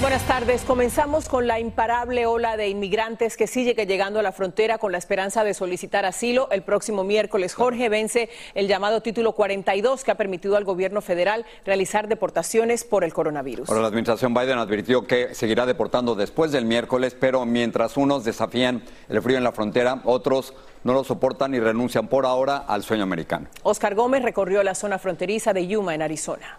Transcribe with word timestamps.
Buenas 0.00 0.22
tardes. 0.28 0.62
Comenzamos 0.62 1.28
con 1.28 1.48
la 1.48 1.58
imparable 1.58 2.24
ola 2.24 2.56
de 2.56 2.68
inmigrantes 2.68 3.36
que 3.36 3.48
sigue 3.48 3.74
llegando 3.84 4.20
a 4.20 4.22
la 4.22 4.30
frontera 4.30 4.78
con 4.78 4.92
la 4.92 4.98
esperanza 4.98 5.42
de 5.42 5.54
solicitar 5.54 6.04
asilo. 6.04 6.48
El 6.52 6.62
próximo 6.62 7.02
miércoles, 7.02 7.52
Jorge 7.52 7.88
vence 7.88 8.28
el 8.54 8.68
llamado 8.68 9.02
título 9.02 9.32
42 9.32 10.04
que 10.04 10.12
ha 10.12 10.14
permitido 10.14 10.56
al 10.56 10.62
gobierno 10.62 11.00
federal 11.02 11.44
realizar 11.66 12.06
deportaciones 12.06 12.84
por 12.84 13.02
el 13.02 13.12
coronavirus. 13.12 13.68
Ahora, 13.68 13.82
la 13.82 13.88
administración 13.88 14.32
Biden 14.34 14.58
advirtió 14.58 15.04
que 15.04 15.34
seguirá 15.34 15.66
deportando 15.66 16.14
después 16.14 16.52
del 16.52 16.64
miércoles, 16.64 17.16
pero 17.18 17.44
mientras 17.44 17.96
unos 17.96 18.22
desafían 18.22 18.84
el 19.08 19.20
frío 19.20 19.36
en 19.36 19.44
la 19.44 19.50
frontera, 19.50 20.00
otros 20.04 20.54
no 20.84 20.92
lo 20.92 21.02
soportan 21.02 21.56
y 21.56 21.58
renuncian 21.58 22.06
por 22.06 22.24
ahora 22.24 22.58
al 22.58 22.84
sueño 22.84 23.02
americano. 23.02 23.48
Oscar 23.64 23.96
Gómez 23.96 24.22
recorrió 24.22 24.62
la 24.62 24.76
zona 24.76 25.00
fronteriza 25.00 25.52
de 25.52 25.66
Yuma, 25.66 25.96
en 25.96 26.02
Arizona. 26.02 26.56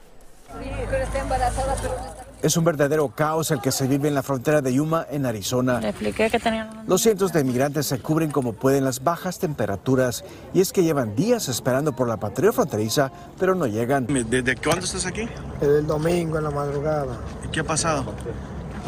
Es 2.41 2.55
un 2.55 2.63
verdadero 2.63 3.09
caos 3.09 3.51
el 3.51 3.59
que 3.59 3.69
se 3.69 3.85
vive 3.85 4.07
en 4.07 4.16
la 4.16 4.23
frontera 4.23 4.61
de 4.61 4.73
Yuma, 4.73 5.05
en 5.11 5.25
Arizona. 5.25 5.81
expliqué 5.85 6.29
que 6.29 6.39
tenían... 6.39 6.69
Los 6.88 7.01
cientos 7.01 7.33
de 7.33 7.41
inmigrantes 7.41 7.85
se 7.85 8.00
cubren 8.00 8.31
como 8.31 8.53
pueden 8.53 8.85
las 8.85 9.03
bajas 9.03 9.39
temperaturas 9.39 10.23
y 10.53 10.61
es 10.61 10.72
que 10.72 10.81
llevan 10.81 11.17
días 11.17 11.49
esperando 11.49 11.94
por 11.94 12.07
la 12.07 12.16
patrulla 12.16 12.53
fronteriza, 12.53 13.11
pero 13.38 13.55
no 13.55 13.67
llegan. 13.67 14.07
¿Desde 14.07 14.55
cuándo 14.55 14.85
estás 14.85 15.05
aquí? 15.05 15.28
El 15.59 15.85
domingo 15.85 16.38
en 16.38 16.45
la 16.45 16.51
madrugada. 16.51 17.17
¿Y 17.45 17.49
qué 17.49 17.59
ha 17.59 17.66
pasado? 17.66 18.05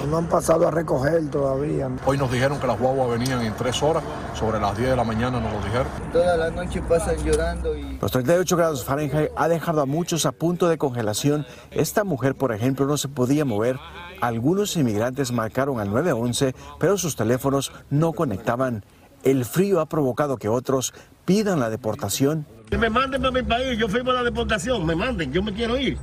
No 0.10 0.18
han 0.18 0.28
pasado 0.28 0.68
a 0.68 0.72
recoger 0.72 1.30
todavía. 1.30 1.90
Hoy 2.06 2.18
nos 2.18 2.32
dijeron 2.32 2.60
que 2.60 2.68
las 2.68 2.80
guaguas 2.80 3.20
venían 3.20 3.42
en 3.42 3.54
tres 3.56 3.82
horas, 3.84 4.04
sobre 4.34 4.60
las 4.60 4.76
10 4.78 4.92
de 4.92 4.96
la 4.96 5.04
mañana 5.04 5.40
nos 5.40 5.54
lo 5.54 5.60
dijeron. 5.62 5.88
Toda 6.12 6.38
la 6.38 6.50
noche 6.50 6.82
pasan 6.82 7.18
llorando 7.24 7.78
y... 7.78 7.98
Los 8.02 8.12
38 8.12 8.58
grados 8.58 8.84
Fahrenheit 8.84 9.32
ha 9.36 9.48
dejado 9.48 9.82
a 9.82 9.86
muchos 9.86 10.26
a 10.26 10.32
punto 10.32 10.68
de 10.68 10.78
congelación. 10.78 11.46
Esta 11.70 12.04
mujer, 12.04 12.36
por 12.36 12.52
ejemplo, 12.52 12.86
no 12.88 12.98
se 12.98 13.10
podía 13.10 13.46
mover. 13.46 13.78
Algunos 14.22 14.76
inmigrantes 14.76 15.32
marcaron 15.32 15.80
al 15.80 15.90
911, 15.90 16.56
pero 16.80 16.98
sus 16.98 17.16
teléfonos 17.16 17.72
no 17.90 18.14
conectaban. 18.14 18.84
El 19.24 19.46
frío 19.46 19.82
ha 19.82 19.86
provocado 19.86 20.38
que 20.38 20.50
otros 20.50 20.94
pidan 21.26 21.60
la 21.60 21.70
deportación. 21.70 22.46
Que 22.70 22.78
me 22.78 22.90
manden 22.90 23.22
para 23.22 23.34
mi 23.34 23.44
país, 23.44 23.78
yo 23.78 23.88
firmo 23.88 24.12
la 24.12 24.24
deportación, 24.24 24.86
me 24.86 24.96
manden, 24.96 25.32
yo 25.32 25.44
me 25.44 25.54
quiero 25.54 25.78
ir, 25.78 25.98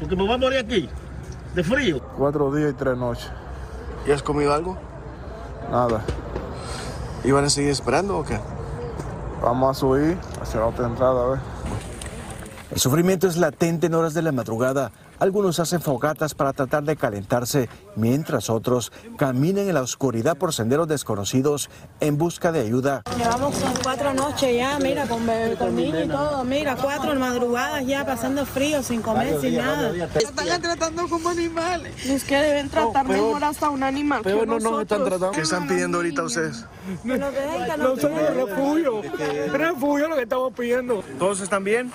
porque 0.00 0.16
me 0.16 0.22
voy 0.22 0.32
a 0.32 0.38
morir 0.38 0.58
aquí, 0.58 0.88
de 1.54 1.64
frío. 1.64 2.00
Cuatro 2.16 2.52
días 2.52 2.72
y 2.72 2.74
tres 2.74 2.96
noches. 2.96 3.30
¿Y 4.06 4.10
has 4.10 4.22
comido 4.22 4.52
algo? 4.52 4.76
Nada. 5.70 6.04
¿Iban 7.24 7.44
a 7.44 7.50
seguir 7.50 7.70
esperando 7.70 8.18
o 8.18 8.24
qué? 8.24 8.38
Vamos 9.42 9.76
a 9.76 9.80
subir 9.80 10.18
hacia 10.40 10.60
la 10.60 10.66
otra 10.66 10.86
entrada, 10.86 11.24
a 11.24 11.28
ver. 11.30 11.38
El 12.70 12.80
sufrimiento 12.80 13.26
es 13.26 13.36
latente 13.36 13.86
en 13.86 13.94
horas 13.94 14.14
de 14.14 14.22
la 14.22 14.32
madrugada. 14.32 14.90
Algunos 15.24 15.58
hacen 15.58 15.80
fogatas 15.80 16.34
para 16.34 16.52
tratar 16.52 16.82
de 16.84 16.96
calentarse, 16.96 17.70
mientras 17.96 18.50
otros 18.50 18.92
caminan 19.16 19.66
en 19.68 19.72
la 19.72 19.80
oscuridad 19.80 20.36
por 20.36 20.52
senderos 20.52 20.86
desconocidos 20.86 21.70
en 22.00 22.18
busca 22.18 22.52
de 22.52 22.60
ayuda. 22.60 23.00
Llevamos 23.16 23.54
cuatro 23.82 24.12
noches 24.12 24.54
ya, 24.54 24.78
mira, 24.78 25.06
con, 25.06 25.24
bebé, 25.26 25.56
con 25.56 25.74
niño 25.74 26.04
y 26.04 26.08
todo, 26.08 26.44
mira, 26.44 26.76
cuatro 26.76 27.14
madrugadas 27.14 27.86
ya 27.86 28.04
pasando 28.04 28.44
frío, 28.44 28.82
sin 28.82 29.00
comer, 29.00 29.40
sin 29.40 29.56
nada. 29.56 29.94
Están 30.14 30.60
tratando 30.60 31.08
como 31.08 31.30
animales. 31.30 32.04
Es 32.04 32.22
que 32.24 32.36
deben 32.36 32.68
tratar 32.68 33.08
mejor 33.08 33.44
hasta 33.44 33.70
un 33.70 33.82
animal 33.82 34.20
Pero 34.22 34.44
no 34.44 34.60
nos 34.60 34.82
están 34.82 35.04
tratando. 35.04 35.30
¿Qué 35.30 35.40
están 35.40 35.66
pidiendo 35.66 35.96
ahorita 35.96 36.22
ustedes? 36.22 36.66
Que 37.02 37.16
nos 37.16 37.32
nos 37.32 37.78
Nosotros 37.78 38.12
dejen. 38.12 38.46
refugio. 38.46 39.02
Refugio 39.54 40.08
lo 40.08 40.16
que 40.16 40.22
estamos 40.24 40.52
pidiendo. 40.52 41.02
¿Todos 41.18 41.40
están 41.40 41.64
bien? 41.64 41.90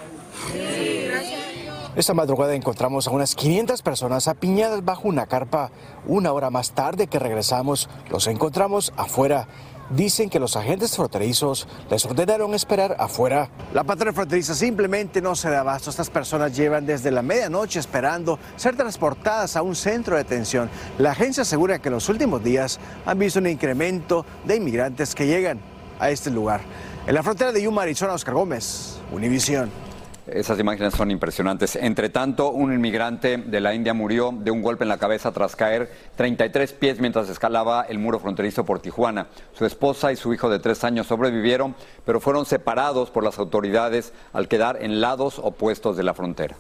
Esta 2.00 2.14
madrugada 2.14 2.56
encontramos 2.56 3.10
a 3.10 3.12
unas 3.12 3.36
500 3.36 3.82
personas 3.82 4.30
apiñadas 4.30 4.86
bajo 4.86 5.10
una 5.10 5.28
carpa. 5.28 5.70
Una 6.08 6.32
hora 6.32 6.50
más 6.50 6.72
tarde 6.72 7.08
que 7.08 7.20
regresamos, 7.20 7.90
los 8.10 8.28
encontramos 8.28 8.94
afuera. 8.96 9.50
Dicen 9.90 10.30
que 10.30 10.40
los 10.40 10.56
agentes 10.56 10.96
fronterizos 10.96 11.68
les 11.90 12.06
ordenaron 12.06 12.54
esperar 12.54 12.96
afuera. 13.00 13.50
La 13.74 13.84
patrulla 13.84 14.14
fronteriza 14.14 14.56
simplemente 14.56 15.22
no 15.22 15.36
se 15.36 15.50
da 15.50 15.60
abasto. 15.60 15.90
Estas 15.90 16.10
personas 16.10 16.56
llevan 16.56 16.86
desde 16.86 17.12
la 17.12 17.22
medianoche 17.22 17.80
esperando 17.80 18.40
ser 18.56 18.78
transportadas 18.78 19.58
a 19.58 19.62
un 19.62 19.76
centro 19.76 20.16
de 20.16 20.24
detención. 20.24 20.70
La 21.00 21.12
agencia 21.12 21.42
asegura 21.42 21.80
que 21.80 21.90
en 21.90 21.96
los 21.96 22.08
últimos 22.08 22.42
días 22.42 22.80
han 23.06 23.20
visto 23.20 23.40
un 23.40 23.48
incremento 23.48 24.26
de 24.46 24.56
inmigrantes 24.56 25.14
que 25.14 25.28
llegan 25.28 25.60
a 26.00 26.12
este 26.12 26.32
lugar. 26.32 26.62
En 27.06 27.14
la 27.14 27.24
frontera 27.24 27.52
de 27.52 27.62
Yuma, 27.62 27.82
Arizona, 27.82 28.14
Oscar 28.14 28.36
Gómez, 28.36 29.02
Univisión. 29.12 29.89
Esas 30.34 30.60
imágenes 30.60 30.94
son 30.94 31.12
impresionantes. 31.12 31.76
Entre 31.76 32.10
tanto, 32.10 32.52
un 32.52 32.74
inmigrante 32.74 33.38
de 33.38 33.60
la 33.60 33.74
India 33.74 33.94
murió 33.94 34.34
de 34.34 34.52
un 34.52 34.62
golpe 34.62 34.84
en 34.84 34.90
la 34.90 34.98
cabeza 34.98 35.32
tras 35.32 35.56
caer 35.56 35.92
33 36.16 36.74
pies 36.74 37.00
mientras 37.00 37.30
escalaba 37.30 37.84
el 37.84 38.00
muro 38.00 38.20
fronterizo 38.20 38.66
por 38.66 38.80
Tijuana. 38.80 39.28
Su 39.54 39.66
esposa 39.66 40.12
y 40.12 40.16
su 40.16 40.34
hijo 40.34 40.50
de 40.50 40.60
tres 40.60 40.84
años 40.84 41.08
sobrevivieron, 41.08 41.76
pero 42.06 42.20
fueron 42.20 42.46
separados 42.46 43.10
por 43.10 43.24
las 43.24 43.40
autoridades 43.40 44.14
al 44.34 44.48
quedar 44.48 44.78
en 44.82 45.02
lados 45.02 45.40
opuestos 45.40 45.98
de 45.98 46.04
la 46.04 46.14
frontera. 46.14 46.56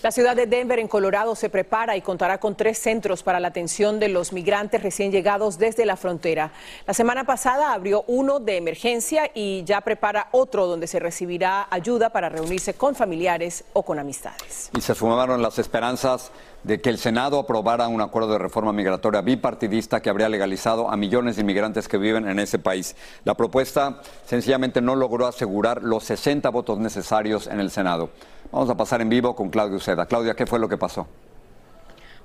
La 0.00 0.12
ciudad 0.12 0.36
de 0.36 0.46
Denver, 0.46 0.78
en 0.78 0.86
Colorado, 0.86 1.34
se 1.34 1.50
prepara 1.50 1.96
y 1.96 2.02
contará 2.02 2.38
con 2.38 2.54
tres 2.54 2.78
centros 2.78 3.24
para 3.24 3.40
la 3.40 3.48
atención 3.48 3.98
de 3.98 4.08
los 4.08 4.32
migrantes 4.32 4.80
recién 4.80 5.10
llegados 5.10 5.58
desde 5.58 5.84
la 5.84 5.96
frontera. 5.96 6.52
La 6.86 6.94
semana 6.94 7.24
pasada 7.24 7.72
abrió 7.72 8.04
uno 8.06 8.38
de 8.38 8.58
emergencia 8.58 9.28
y 9.34 9.64
ya 9.64 9.80
prepara 9.80 10.28
otro 10.30 10.68
donde 10.68 10.86
se 10.86 11.00
recibirá 11.00 11.66
ayuda 11.68 12.10
para 12.10 12.28
reunirse 12.28 12.74
con 12.74 12.94
familiares 12.94 13.64
o 13.72 13.82
con 13.82 13.98
amistades. 13.98 14.70
Y 14.76 14.80
se 14.80 14.94
sumaron 14.94 15.42
las 15.42 15.58
esperanzas 15.58 16.30
de 16.62 16.80
que 16.80 16.90
el 16.90 16.98
Senado 16.98 17.40
aprobara 17.40 17.88
un 17.88 18.00
acuerdo 18.00 18.32
de 18.32 18.38
reforma 18.38 18.72
migratoria 18.72 19.20
bipartidista 19.20 20.00
que 20.00 20.10
habría 20.10 20.28
legalizado 20.28 20.90
a 20.90 20.96
millones 20.96 21.34
de 21.36 21.42
inmigrantes 21.42 21.88
que 21.88 21.98
viven 21.98 22.28
en 22.28 22.38
ese 22.38 22.60
país. 22.60 22.94
La 23.24 23.34
propuesta 23.34 24.00
sencillamente 24.26 24.80
no 24.80 24.94
logró 24.94 25.26
asegurar 25.26 25.82
los 25.82 26.04
60 26.04 26.48
votos 26.50 26.78
necesarios 26.78 27.48
en 27.48 27.58
el 27.58 27.72
Senado. 27.72 28.10
Vamos 28.50 28.70
a 28.70 28.76
pasar 28.76 29.02
en 29.02 29.08
vivo 29.08 29.36
con 29.36 29.50
Claudia 29.50 29.76
Uceda. 29.76 30.06
Claudia, 30.06 30.34
¿qué 30.34 30.46
fue 30.46 30.58
lo 30.58 30.68
que 30.68 30.78
pasó? 30.78 31.06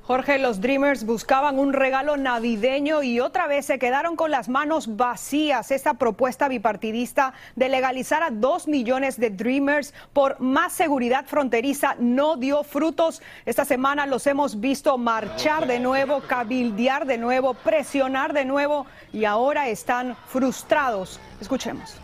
Jorge, 0.06 0.38
los 0.38 0.60
Dreamers 0.60 1.06
buscaban 1.06 1.60
un 1.60 1.72
regalo 1.72 2.18
navideño 2.18 3.04
y 3.04 3.22
otra 3.22 3.48
vez 3.48 3.66
se 3.68 3.80
quedaron 3.80 4.18
con 4.18 4.32
las 4.32 4.50
manos 4.50 4.98
vacías. 4.98 5.72
Esta 5.72 5.94
propuesta 5.94 6.50
bipartidista 6.50 7.34
de 7.56 7.70
legalizar 7.70 8.22
a 8.22 8.30
dos 8.30 8.68
millones 8.68 9.18
de 9.18 9.30
Dreamers 9.30 9.94
por 10.12 10.42
más 10.42 10.74
seguridad 10.74 11.26
fronteriza 11.26 11.96
no 12.00 12.36
dio 12.36 12.64
frutos. 12.64 13.22
Esta 13.46 13.64
semana 13.64 14.06
los 14.06 14.28
hemos 14.28 14.60
visto 14.60 14.98
marchar 14.98 15.68
de 15.68 15.80
nuevo, 15.80 16.20
cabildear 16.20 17.06
de 17.06 17.18
nuevo, 17.18 17.54
presionar 17.54 18.34
de 18.34 18.44
nuevo 18.44 18.86
y 19.14 19.24
ahora 19.24 19.70
están 19.70 20.18
frustrados. 20.28 21.22
Escuchemos 21.40 22.03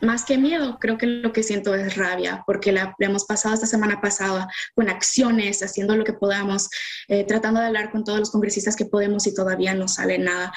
más 0.00 0.24
que 0.24 0.38
miedo, 0.38 0.78
creo 0.80 0.98
que 0.98 1.06
lo 1.06 1.32
que 1.32 1.42
siento 1.42 1.74
es 1.74 1.96
rabia, 1.96 2.42
porque 2.46 2.72
la, 2.72 2.94
hemos 2.98 3.24
pasado 3.24 3.54
esta 3.54 3.66
semana 3.66 4.00
pasada 4.00 4.48
con 4.74 4.88
acciones, 4.88 5.62
haciendo 5.62 5.96
lo 5.96 6.04
que 6.04 6.12
podamos, 6.12 6.68
eh, 7.08 7.24
tratando 7.24 7.60
de 7.60 7.66
hablar 7.66 7.90
con 7.90 8.04
todos 8.04 8.18
los 8.18 8.30
congresistas 8.30 8.76
que 8.76 8.86
podemos 8.86 9.26
y 9.26 9.34
todavía 9.34 9.74
no 9.74 9.88
sale 9.88 10.18
nada. 10.18 10.52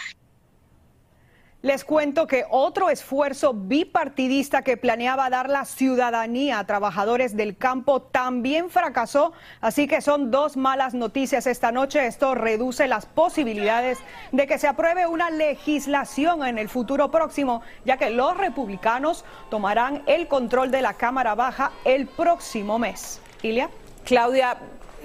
Les 1.62 1.84
cuento 1.84 2.26
que 2.26 2.46
otro 2.50 2.90
esfuerzo 2.90 3.54
bipartidista 3.54 4.62
que 4.62 4.78
planeaba 4.78 5.30
dar 5.30 5.50
la 5.50 5.66
ciudadanía 5.66 6.58
a 6.58 6.66
trabajadores 6.66 7.36
del 7.36 7.58
campo 7.58 8.02
también 8.02 8.70
fracasó, 8.70 9.34
así 9.60 9.86
que 9.86 10.00
son 10.00 10.32
dos 10.32 10.56
malas 10.56 10.94
noticias 10.94 11.48
esta 11.48 11.74
noche. 11.74 12.08
Esto 12.08 12.34
reduce 12.34 12.88
las 12.88 13.06
posibilidades 13.06 13.98
de 14.32 14.48
que 14.48 14.58
se 14.58 14.70
apruebe 14.70 15.06
una 15.06 15.32
legislación 15.32 16.48
en 16.48 16.60
el 16.60 16.70
futuro 16.70 17.12
próximo, 17.12 17.62
ya 17.84 17.98
que 17.98 18.10
los 18.10 18.38
republicanos 18.38 19.26
tomarán 19.50 20.04
el 20.06 20.30
control 20.30 20.72
de 20.72 20.82
la 20.82 20.94
Cámara 20.94 21.36
Baja 21.36 21.74
el 21.84 22.08
próximo 22.08 22.80
mes. 22.80 23.20
Claudia, 24.06 24.60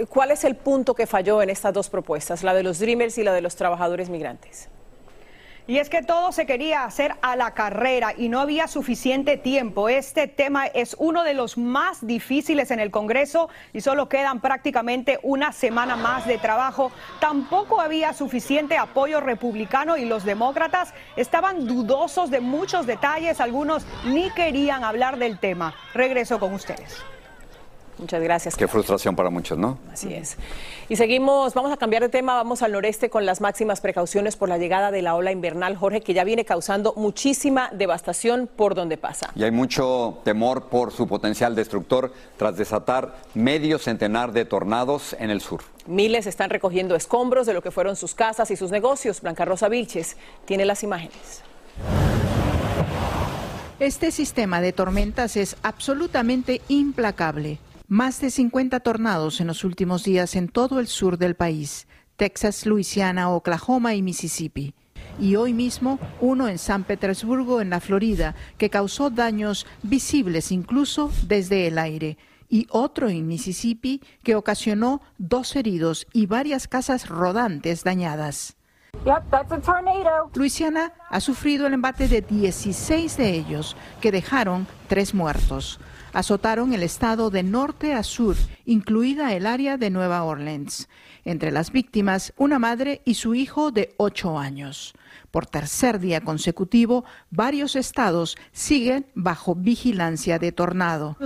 ¿cuál 0.09 0.31
es 0.31 0.45
el 0.45 0.55
punto 0.55 0.95
que 0.95 1.09
falló 1.09 1.43
en 1.43 1.51
estas 1.51 1.75
dos 1.75 1.91
propuestas, 1.91 2.45
la 2.45 2.55
de 2.55 2.63
los 2.63 2.79
Dreamers 2.79 3.19
y 3.19 3.25
la 3.25 3.33
de 3.33 3.41
los 3.41 3.57
trabajadores 3.57 4.09
migrantes? 4.09 4.69
Y 5.67 5.79
es 5.79 5.89
que 5.89 6.03
todo 6.03 6.31
se 6.31 6.45
quería 6.45 6.85
hacer 6.85 7.15
a 7.23 7.37
la 7.37 7.53
carrera 7.53 8.13
y 8.15 8.29
no 8.29 8.41
había 8.41 8.69
suficiente 8.69 9.39
tiempo. 9.39 9.89
Este 9.89 10.29
tema 10.29 10.67
es 10.67 10.95
uno 10.99 11.25
de 11.25 11.33
los 11.33 11.57
más 11.57 12.07
difíciles 12.07 12.71
en 12.71 12.81
el 12.81 12.91
Congreso 12.91 13.49
y 13.73 13.81
solo 13.81 14.11
quedan 14.11 14.41
prácticamente 14.41 15.19
una 15.23 15.53
semana 15.53 15.97
más 15.97 16.27
de 16.27 16.37
trabajo. 16.37 16.93
Tampoco 17.19 17.81
había 17.81 18.13
suficiente 18.13 18.77
apoyo 18.77 19.21
republicano 19.21 19.97
y 19.97 20.05
los 20.05 20.25
demócratas 20.25 20.93
estaban 21.17 21.67
dudosos 21.67 22.31
de 22.31 22.41
muchos 22.41 22.87
detalles. 22.87 23.41
Algunos 23.41 23.87
ni 24.05 24.31
querían 24.33 24.85
hablar 24.85 25.17
del 25.17 25.39
tema. 25.39 25.75
Regreso 25.95 26.39
con 26.39 26.53
ustedes. 26.53 27.03
Muchas 27.99 28.23
gracias. 28.23 28.57
Qué 28.57 28.69
frustración 28.69 29.15
para 29.15 29.31
muchos, 29.31 29.57
¿no? 29.57 29.79
Así 29.93 30.13
es. 30.13 30.37
Y 30.89 30.97
seguimos, 30.97 31.55
vamos 31.55 31.73
a 31.73 31.77
cambiar 31.77 32.03
de 32.03 32.09
tema, 32.09 32.35
vamos 32.35 32.63
al 32.63 32.73
noreste 32.73 33.09
con 33.09 33.25
las 33.25 33.41
máximas 33.41 33.81
precauciones 33.81 34.37
por 34.37 34.49
la 34.49 34.59
llegada 34.59 34.91
de 34.91 35.03
la 35.03 35.15
ola 35.15 35.31
invernal, 35.33 35.77
Jorge, 35.77 36.01
que 36.01 36.15
ya 36.15 36.25
viene 36.25 36.45
causando 36.45 36.95
muchísima 36.97 37.71
devastación 37.73 38.49
por 38.49 38.75
donde 38.75 38.97
pasa. 38.97 39.31
Y 39.37 39.45
hay 39.45 39.51
mucho 39.51 40.19
temor 40.25 40.65
por 40.65 40.93
su 40.93 41.07
potencial 41.07 41.55
destructor 41.55 42.13
tras 42.37 42.57
desatar 42.57 43.15
medio 43.35 43.79
centenar 43.79 44.33
de 44.33 44.45
tornados 44.45 45.15
en 45.19 45.31
el 45.31 45.41
sur. 45.41 45.63
Miles 45.87 46.27
están 46.27 46.51
recogiendo 46.51 46.97
escombros 46.97 47.47
de 47.47 47.55
lo 47.55 47.63
que 47.63 47.71
fueron 47.71 47.97
sus 47.97 48.15
casas 48.15 48.51
y 48.51 48.57
sus 48.57 48.71
negocios. 48.71 49.21
Blanca 49.21 49.45
Rosa 49.45 49.69
Vilches 49.69 50.17
tiene 50.47 50.65
las 50.65 50.83
imágenes. 50.83 51.43
Este 53.81 54.11
sistema 54.13 54.61
de 54.61 54.73
tormentas 54.73 55.37
es 55.37 55.57
absolutamente 55.63 56.61
implacable. 56.69 57.59
Más 57.89 58.19
de 58.23 58.31
50 58.31 58.81
tornados 58.81 59.43
en 59.43 59.47
los 59.47 59.63
últimos 59.63 60.05
días 60.05 60.37
en 60.37 60.49
todo 60.49 60.81
el 60.81 60.87
sur 60.87 61.19
del 61.19 61.37
país, 61.37 61.87
Texas, 62.17 62.65
Luisiana, 62.65 63.29
Oklahoma 63.29 63.95
y 63.95 64.01
Mississippi. 64.01 64.73
Y 65.21 65.37
hoy 65.37 65.53
mismo 65.53 65.99
uno 66.23 66.49
en 66.49 66.57
San 66.57 66.85
Petersburgo, 66.85 67.61
en 67.61 67.69
la 67.69 67.81
Florida, 67.81 68.35
que 68.57 68.71
causó 68.71 69.11
daños 69.11 69.67
visibles 69.83 70.51
incluso 70.51 71.13
desde 71.27 71.67
el 71.67 71.77
aire. 71.77 72.17
Y 72.49 72.67
otro 72.71 73.11
en 73.11 73.27
Mississippi 73.27 74.01
que 74.23 74.35
ocasionó 74.35 75.03
dos 75.19 75.55
heridos 75.55 76.07
y 76.15 76.25
varias 76.25 76.67
casas 76.67 77.11
rodantes 77.11 77.85
dañadas. 77.85 78.57
Luisiana 80.35 80.95
ha 81.11 81.21
sufrido 81.21 81.67
el 81.67 81.75
embate 81.75 82.09
de 82.09 82.23
16 82.23 83.17
de 83.19 83.31
ellos, 83.35 83.77
que 84.01 84.11
dejaron 84.11 84.67
tres 84.89 85.13
muertos 85.13 85.79
azotaron 86.15 86.73
el 86.73 86.83
estado 86.83 87.29
de 87.29 87.43
norte 87.43 87.93
a 87.93 88.03
sur, 88.03 88.37
incluida 88.65 89.35
el 89.35 89.45
área 89.45 89.77
de 89.77 89.91
Nueva 89.91 90.23
Orleans. 90.23 90.89
Entre 91.25 91.51
las 91.51 91.73
víctimas, 91.73 92.33
una 92.39 92.59
madre 92.59 93.03
y 93.05 93.15
su 93.15 93.35
hijo 93.35 93.71
de 93.71 93.95
ocho 93.99 94.39
años. 94.39 94.95
Por 95.31 95.47
tercer 95.47 95.99
día 95.99 96.21
consecutivo, 96.21 97.05
varios 97.31 97.77
estados 97.77 98.37
siguen 98.53 99.07
bajo 99.15 99.55
vigilancia 99.55 100.39
de 100.39 100.53
tornado. 100.53 101.17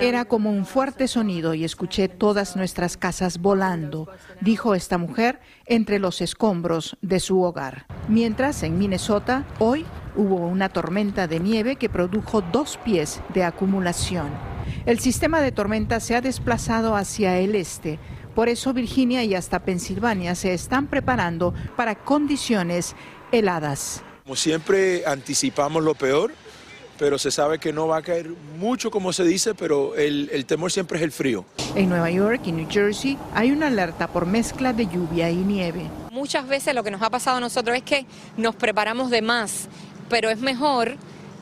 Era 0.00 0.24
como 0.24 0.50
un 0.50 0.66
fuerte 0.66 1.08
sonido 1.08 1.54
y 1.54 1.64
escuché 1.64 2.08
todas 2.08 2.56
nuestras 2.56 2.96
casas 2.96 3.38
volando, 3.38 4.08
dijo 4.40 4.74
esta 4.74 4.98
mujer 4.98 5.40
entre 5.66 5.98
los 5.98 6.20
escombros 6.20 6.96
de 7.00 7.20
su 7.20 7.42
hogar. 7.42 7.86
Mientras 8.08 8.62
en 8.62 8.78
Minnesota, 8.78 9.44
hoy 9.58 9.86
hubo 10.16 10.36
una 10.36 10.68
tormenta 10.68 11.26
de 11.26 11.40
nieve 11.40 11.76
que 11.76 11.88
produjo 11.88 12.40
dos 12.40 12.78
pies 12.84 13.20
de 13.34 13.44
acumulación. 13.44 14.28
El 14.86 14.98
sistema 14.98 15.40
de 15.40 15.52
tormenta 15.52 16.00
se 16.00 16.14
ha 16.16 16.20
desplazado 16.20 16.96
hacia 16.96 17.38
el 17.38 17.54
este. 17.54 17.98
Por 18.34 18.48
eso 18.48 18.72
Virginia 18.72 19.24
y 19.24 19.34
hasta 19.34 19.60
Pensilvania 19.60 20.34
se 20.34 20.54
están 20.54 20.86
preparando 20.86 21.54
para 21.76 21.94
condiciones 21.94 22.94
heladas. 23.32 24.02
Como 24.24 24.36
siempre 24.36 25.04
anticipamos 25.06 25.82
lo 25.82 25.94
peor, 25.94 26.32
pero 26.98 27.18
se 27.18 27.30
sabe 27.30 27.58
que 27.58 27.72
no 27.72 27.88
va 27.88 27.98
a 27.98 28.02
caer 28.02 28.28
mucho 28.58 28.90
como 28.90 29.12
se 29.12 29.24
dice, 29.24 29.54
pero 29.54 29.96
el, 29.96 30.28
el, 30.32 30.44
temor 30.44 30.70
siempre 30.70 30.98
es 30.98 31.04
el 31.04 31.12
frío. 31.12 31.44
En 31.74 31.88
Nueva 31.88 32.10
York 32.10 32.42
y 32.44 32.52
New 32.52 32.68
Jersey 32.70 33.18
hay 33.34 33.50
una 33.50 33.68
alerta 33.68 34.08
por 34.08 34.26
mezcla 34.26 34.72
de 34.72 34.86
lluvia 34.86 35.30
y 35.30 35.36
nieve. 35.36 35.82
Muchas 36.10 36.46
veces 36.46 36.74
lo 36.74 36.84
que 36.84 36.90
nos 36.90 37.02
ha 37.02 37.10
pasado 37.10 37.38
a 37.38 37.40
nosotros 37.40 37.76
es 37.76 37.82
que 37.82 38.06
nos 38.36 38.54
preparamos 38.54 39.10
de 39.10 39.22
más 39.22 39.68
pero 40.10 40.28
es 40.28 40.40
mejor 40.40 40.96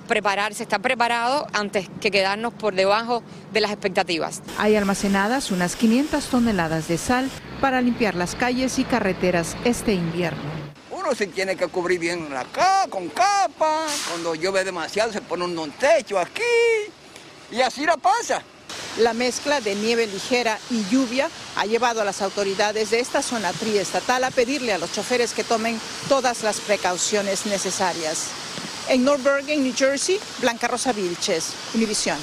prepararse, 0.09 0.65
estar 0.65 0.83
preparado 0.83 1.47
antes 1.53 1.89
que 2.01 2.11
quedarnos 2.11 2.53
por 2.53 2.75
debajo 2.75 3.23
de 3.53 3.61
las 3.61 3.71
expectativas. 3.71 4.43
Hay 4.59 4.75
almacenadas 4.75 5.53
unas 5.53 5.77
500 5.77 6.25
toneladas 6.27 6.89
de 6.89 6.99
sal 6.99 7.31
para 7.61 7.81
limpiar 7.81 8.17
las 8.17 8.35
calles 8.35 8.81
y 8.81 8.85
carreteras 8.85 9.57
este 9.65 9.93
invierno. 9.93 10.43
Uno 10.91 11.15
se 11.15 11.29
tiene 11.29 11.55
que 11.55 11.69
cubrir 11.69 12.01
bien 12.01 12.27
acá, 12.37 12.87
con 12.91 13.09
capa, 13.09 13.87
cuando 14.11 14.35
llueve 14.35 14.65
demasiado 14.65 15.13
se 15.13 15.21
pone 15.21 15.45
un 15.45 15.71
techo 15.73 16.19
aquí 16.19 16.43
y 17.53 17.61
así 17.61 17.87
la 17.87 17.97
pasa. 17.97 18.43
La 18.99 19.13
mezcla 19.13 19.61
de 19.61 19.77
nieve 19.77 20.07
ligera 20.07 20.59
y 20.71 20.85
lluvia 20.91 21.29
ha 21.57 21.67
llevado 21.67 22.01
a 22.01 22.05
las 22.05 22.21
autoridades 22.21 22.91
de 22.91 22.99
esta 22.99 23.23
zona 23.23 23.53
triestatal 23.53 24.25
a 24.25 24.31
pedirle 24.31 24.73
a 24.73 24.79
los 24.79 24.93
choferes 24.93 25.35
que 25.35 25.45
tomen 25.45 25.81
todas 26.09 26.43
las 26.43 26.61
precauciones 26.61 27.47
necesarias. 27.47 28.31
En 28.91 29.05
North 29.05 29.23
Bergen, 29.23 29.63
New 29.63 29.75
Jersey, 29.77 30.19
Blanca 30.41 30.67
Rosa 30.67 30.95
Vilches, 30.95 31.55
Univisión. 31.75 32.17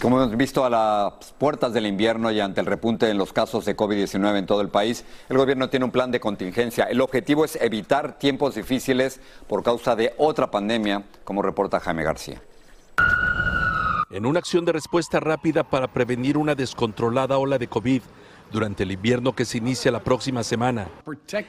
Como 0.00 0.22
hemos 0.22 0.36
visto 0.36 0.64
a 0.64 0.70
las 0.70 1.32
puertas 1.32 1.72
del 1.72 1.84
invierno 1.84 2.30
y 2.30 2.38
ante 2.38 2.60
el 2.60 2.66
repunte 2.66 3.10
en 3.10 3.18
los 3.18 3.32
casos 3.32 3.64
de 3.64 3.76
COVID-19 3.76 4.38
en 4.38 4.46
todo 4.46 4.60
el 4.60 4.68
país, 4.68 5.04
el 5.28 5.36
gobierno 5.36 5.68
tiene 5.68 5.84
un 5.84 5.90
plan 5.90 6.12
de 6.12 6.20
contingencia. 6.20 6.84
El 6.84 7.00
objetivo 7.00 7.44
es 7.44 7.56
evitar 7.56 8.20
tiempos 8.20 8.54
difíciles 8.54 9.20
por 9.48 9.64
causa 9.64 9.96
de 9.96 10.14
otra 10.16 10.48
pandemia, 10.48 11.02
como 11.24 11.42
reporta 11.42 11.80
Jaime 11.80 12.04
García. 12.04 12.40
En 14.12 14.24
una 14.24 14.38
acción 14.38 14.64
de 14.64 14.72
respuesta 14.72 15.18
rápida 15.18 15.64
para 15.64 15.92
prevenir 15.92 16.36
una 16.36 16.54
descontrolada 16.54 17.38
ola 17.38 17.58
de 17.58 17.66
COVID, 17.66 18.02
durante 18.52 18.82
el 18.82 18.92
invierno 18.92 19.34
que 19.34 19.44
se 19.44 19.58
inicia 19.58 19.90
la 19.90 20.04
próxima 20.04 20.44
semana. 20.44 20.88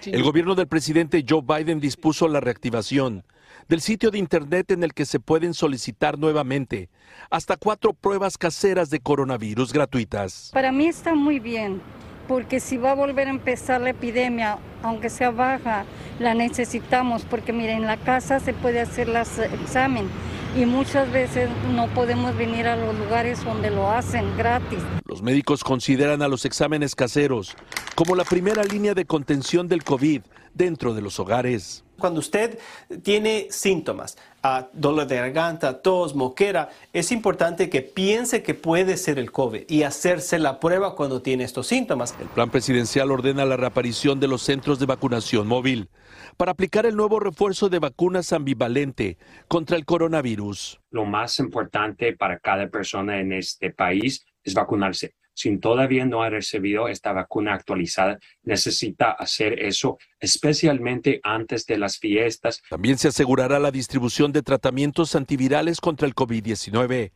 El 0.06 0.24
gobierno 0.24 0.56
del 0.56 0.68
presidente 0.68 1.24
Joe 1.27 1.42
Biden 1.42 1.80
dispuso 1.80 2.27
la 2.27 2.39
reactivación 2.39 3.24
del 3.67 3.82
sitio 3.82 4.12
de 4.12 4.17
Internet 4.17 4.72
en 4.72 4.84
el 4.84 4.93
que 4.93 5.05
se 5.05 5.20
pueden 5.20 5.53
solicitar 5.53 6.17
nuevamente 6.17 6.89
hasta 7.29 7.58
cuatro 7.58 7.93
pruebas 7.93 8.38
caseras 8.38 8.89
de 8.89 9.00
coronavirus 9.00 9.74
gratuitas. 9.74 10.50
Para 10.53 10.72
mí 10.72 10.88
está 10.88 11.15
muy 11.15 11.39
bien, 11.39 11.82
porque 12.27 12.60
si 12.60 12.77
va 12.77 12.91
a 12.91 12.96
volver 12.96 13.27
a 13.27 13.32
empezar 13.32 13.82
la 13.82 13.91
epidemia, 13.91 14.58
aunque 14.82 15.10
sea 15.10 15.32
baja, 15.32 15.86
la 16.20 16.34
necesitamos, 16.34 17.24
porque 17.24 17.53
mira, 17.53 17.74
en 17.74 17.86
la 17.86 17.98
casa 17.98 18.39
se 18.39 18.53
puede 18.53 18.82
hacer 18.82 19.10
el 19.10 19.17
examen 19.62 20.08
y 20.55 20.65
muchas 20.65 21.12
veces 21.12 21.50
no 21.74 21.88
podemos 21.93 22.36
venir 22.38 22.67
a 22.67 22.75
los 22.75 22.98
lugares 22.98 23.43
donde 23.43 23.72
lo 23.72 23.89
hacen 23.89 24.38
gratis. 24.38 24.79
Los 25.05 25.22
médicos 25.22 25.63
consideran 25.63 26.22
a 26.22 26.27
los 26.27 26.46
exámenes 26.46 26.96
caseros 26.96 27.55
como 27.96 28.15
la 28.15 28.24
primera 28.24 28.63
línea 28.63 28.93
de 28.93 29.05
contención 29.05 29.67
del 29.67 29.84
COVID 29.84 30.22
dentro 30.53 30.93
de 30.93 31.01
los 31.01 31.20
hogares. 31.20 31.83
Cuando 31.98 32.20
usted 32.20 32.58
tiene 33.04 33.48
síntomas, 33.50 34.18
ah, 34.42 34.68
dolor 34.74 35.08
de 35.08 35.16
garganta, 35.16 35.82
tos, 35.82 36.16
moquera, 36.16 36.70
es 36.92 37.12
importante 37.12 37.70
que 37.70 37.82
piense 37.82 38.44
que 38.44 38.54
puede 38.54 38.98
ser 38.98 39.20
el 39.20 39.32
COVID 39.32 39.64
y 39.70 39.84
hacerse 39.84 40.40
la 40.40 40.60
prueba 40.60 40.96
cuando 40.96 41.22
tiene 41.22 41.44
estos 41.44 41.68
síntomas. 41.68 42.16
El 42.20 42.28
plan 42.28 42.50
presidencial 42.50 43.12
ordena 43.12 43.46
la 43.46 43.58
reaparición 43.58 44.20
de 44.20 44.28
los 44.28 44.42
centros 44.42 44.80
de 44.80 44.86
vacunación 44.86 45.48
móvil 45.48 45.90
para 46.38 46.52
aplicar 46.52 46.86
el 46.86 46.96
nuevo 46.96 47.20
refuerzo 47.20 47.70
de 47.70 47.80
vacunas 47.80 48.34
ambivalente 48.34 49.18
contra 49.48 49.78
el 49.78 49.86
coronavirus. 49.86 50.80
Lo 50.90 51.06
más 51.06 51.40
importante 51.40 52.16
para 52.16 52.40
cada 52.40 52.68
persona 52.68 53.20
en 53.20 53.34
este 53.34 53.72
país 53.72 54.26
es 54.44 54.54
vacunarse 54.54 55.14
si 55.34 55.58
todavía 55.58 56.06
no 56.06 56.24
ha 56.24 56.30
recibido 56.30 56.88
esta 56.88 57.12
vacuna 57.12 57.54
actualizada, 57.54 58.20
necesita 58.44 59.12
hacer 59.12 59.60
eso, 59.60 59.98
especialmente 60.20 61.20
antes 61.24 61.66
de 61.66 61.78
las 61.78 61.98
fiestas. 61.98 62.62
También 62.70 62.98
se 62.98 63.10
asegurará 63.10 63.60
la 63.60 63.72
distribución 63.72 64.32
de 64.32 64.42
tratamientos 64.42 65.16
antivirales 65.16 65.82
contra 65.82 66.08
el 66.08 66.16
COVID-19 66.16 67.12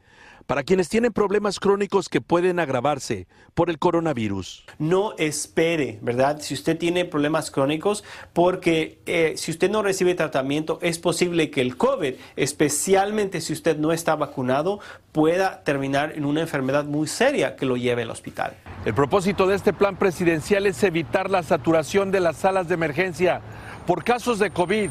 para 0.48 0.64
quienes 0.64 0.88
tienen 0.88 1.12
problemas 1.12 1.60
crónicos 1.60 2.08
que 2.08 2.22
pueden 2.22 2.60
agravarse 2.60 3.28
por 3.54 3.70
el 3.70 3.78
coronavirus. 3.78 4.66
No 4.80 5.14
espere, 5.18 6.00
¿verdad? 6.02 6.40
Si 6.40 6.54
usted 6.54 6.78
tiene 6.78 7.04
problemas 7.04 7.52
crónicos, 7.52 8.06
porque 8.32 9.00
eh, 9.06 9.34
si 9.36 9.52
usted 9.52 9.70
no 9.70 9.84
recibe 9.84 10.16
tratamiento, 10.16 10.80
es 10.82 11.00
posible 11.00 11.52
que 11.52 11.62
el 11.62 11.76
COVID, 11.76 12.16
especialmente 12.38 13.42
si 13.42 13.52
usted 13.52 13.78
no 13.78 13.92
está 13.92 14.16
vacunado, 14.16 14.80
pueda 15.12 15.64
terminar 15.64 16.14
en 16.16 16.24
una 16.24 16.42
enfermedad 16.42 16.86
muy 16.86 17.08
seria 17.08 17.58
que 17.58 17.66
lo 17.66 17.76
lleve 17.76 18.04
al 18.04 18.10
hospital. 18.12 18.56
El 18.86 18.94
propósito 18.94 19.48
de 19.48 19.56
este 19.56 19.74
plan 19.74 19.98
presidencial 19.98 20.66
es 20.66 20.82
evitar 20.84 21.30
la 21.30 21.44
saturación 21.44 22.10
de 22.10 22.22
las 22.22 22.38
salas 22.38 22.70
de 22.70 22.76
emergencia 22.76 23.42
por 23.86 24.06
casos 24.06 24.40
de 24.40 24.52
COVID, 24.52 24.90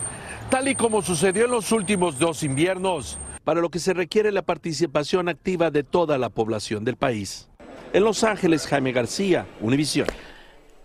tal 0.51 0.69
y 0.69 0.75
como 0.75 1.01
sucedió 1.01 1.47
en 1.47 1.53
los 1.53 1.73
últimos 1.73 2.19
dos 2.19 2.43
inviernos 2.43 3.19
para 3.47 3.61
lo 3.61 3.71
que 3.71 3.79
se 3.79 3.95
requiere 3.95 4.33
la 4.33 4.43
participación 4.43 5.29
activa 5.29 5.71
de 5.71 5.85
toda 5.85 6.19
la 6.19 6.31
población 6.31 6.85
del 6.85 6.97
país. 6.97 7.49
En 7.93 8.03
Los 8.03 8.25
Ángeles, 8.25 8.67
Jaime 8.67 8.91
García, 8.91 9.47
Univisión. 9.61 10.09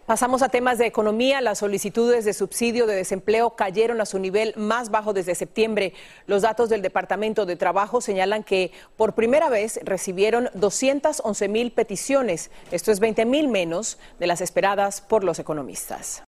Pasamos 0.06 0.44
a 0.44 0.50
temas 0.50 0.78
de 0.78 0.86
economía. 0.86 1.42
Las 1.42 1.58
solicitudes 1.58 2.24
de 2.24 2.34
subsidio 2.34 2.86
de 2.86 2.94
desempleo 2.94 3.56
cayeron 3.56 4.00
a 4.00 4.06
su 4.06 4.20
nivel 4.20 4.54
más 4.58 4.92
bajo 4.92 5.12
desde 5.12 5.34
septiembre. 5.34 5.94
Los 6.28 6.44
datos 6.44 6.70
del 6.70 6.84
Departamento 6.84 7.48
de 7.48 7.56
Trabajo 7.56 8.00
señalan 8.00 8.44
que 8.44 8.72
por 8.96 9.16
primera 9.16 9.50
vez 9.50 9.80
recibieron 9.84 10.52
211 10.54 11.48
mil 11.48 11.72
peticiones. 11.72 12.52
Esto 12.72 12.92
es 12.92 13.00
20 13.00 13.26
mil 13.26 13.48
menos 13.48 13.98
de 14.20 14.28
las 14.28 14.40
esperadas 14.40 15.02
por 15.02 15.24
los 15.24 15.40
economistas. 15.40 16.24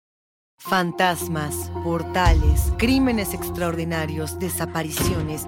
Fantasmas, 0.58 1.72
portales, 1.84 2.74
crímenes 2.80 3.36
extraordinarios, 3.36 4.40
desapariciones 4.40 5.48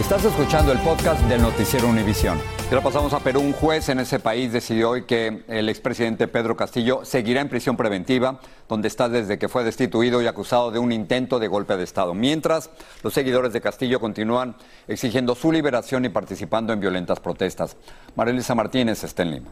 Estás 0.00 0.26
escuchando 0.26 0.72
el 0.72 0.78
podcast 0.80 1.22
del 1.22 1.40
noticiero 1.40 1.88
Univisión. 1.88 2.38
Ahora 2.68 2.82
pasamos 2.82 3.14
a 3.14 3.20
Perú. 3.20 3.40
Un 3.40 3.54
juez 3.54 3.88
en 3.88 3.98
ese 3.98 4.18
país 4.18 4.52
decidió 4.52 4.90
hoy 4.90 5.04
que 5.04 5.42
el 5.48 5.70
expresidente 5.70 6.28
Pedro 6.28 6.54
Castillo 6.54 7.02
seguirá 7.02 7.40
en 7.40 7.48
prisión 7.48 7.78
preventiva, 7.78 8.38
donde 8.68 8.88
está 8.88 9.08
desde 9.08 9.38
que 9.38 9.48
fue 9.48 9.64
destituido 9.64 10.20
y 10.20 10.26
acusado 10.26 10.70
de 10.70 10.78
un 10.78 10.92
intento 10.92 11.38
de 11.38 11.48
golpe 11.48 11.78
de 11.78 11.84
Estado. 11.84 12.12
Mientras, 12.12 12.68
los 13.02 13.14
seguidores 13.14 13.54
de 13.54 13.62
Castillo 13.62 13.98
continúan 13.98 14.54
exigiendo 14.86 15.34
su 15.34 15.50
liberación 15.50 16.04
y 16.04 16.10
participando 16.10 16.74
en 16.74 16.80
violentas 16.80 17.18
protestas. 17.18 17.76
Marilisa 18.16 18.54
Martínez 18.54 19.02
está 19.02 19.22
en 19.22 19.30
Lima. 19.30 19.48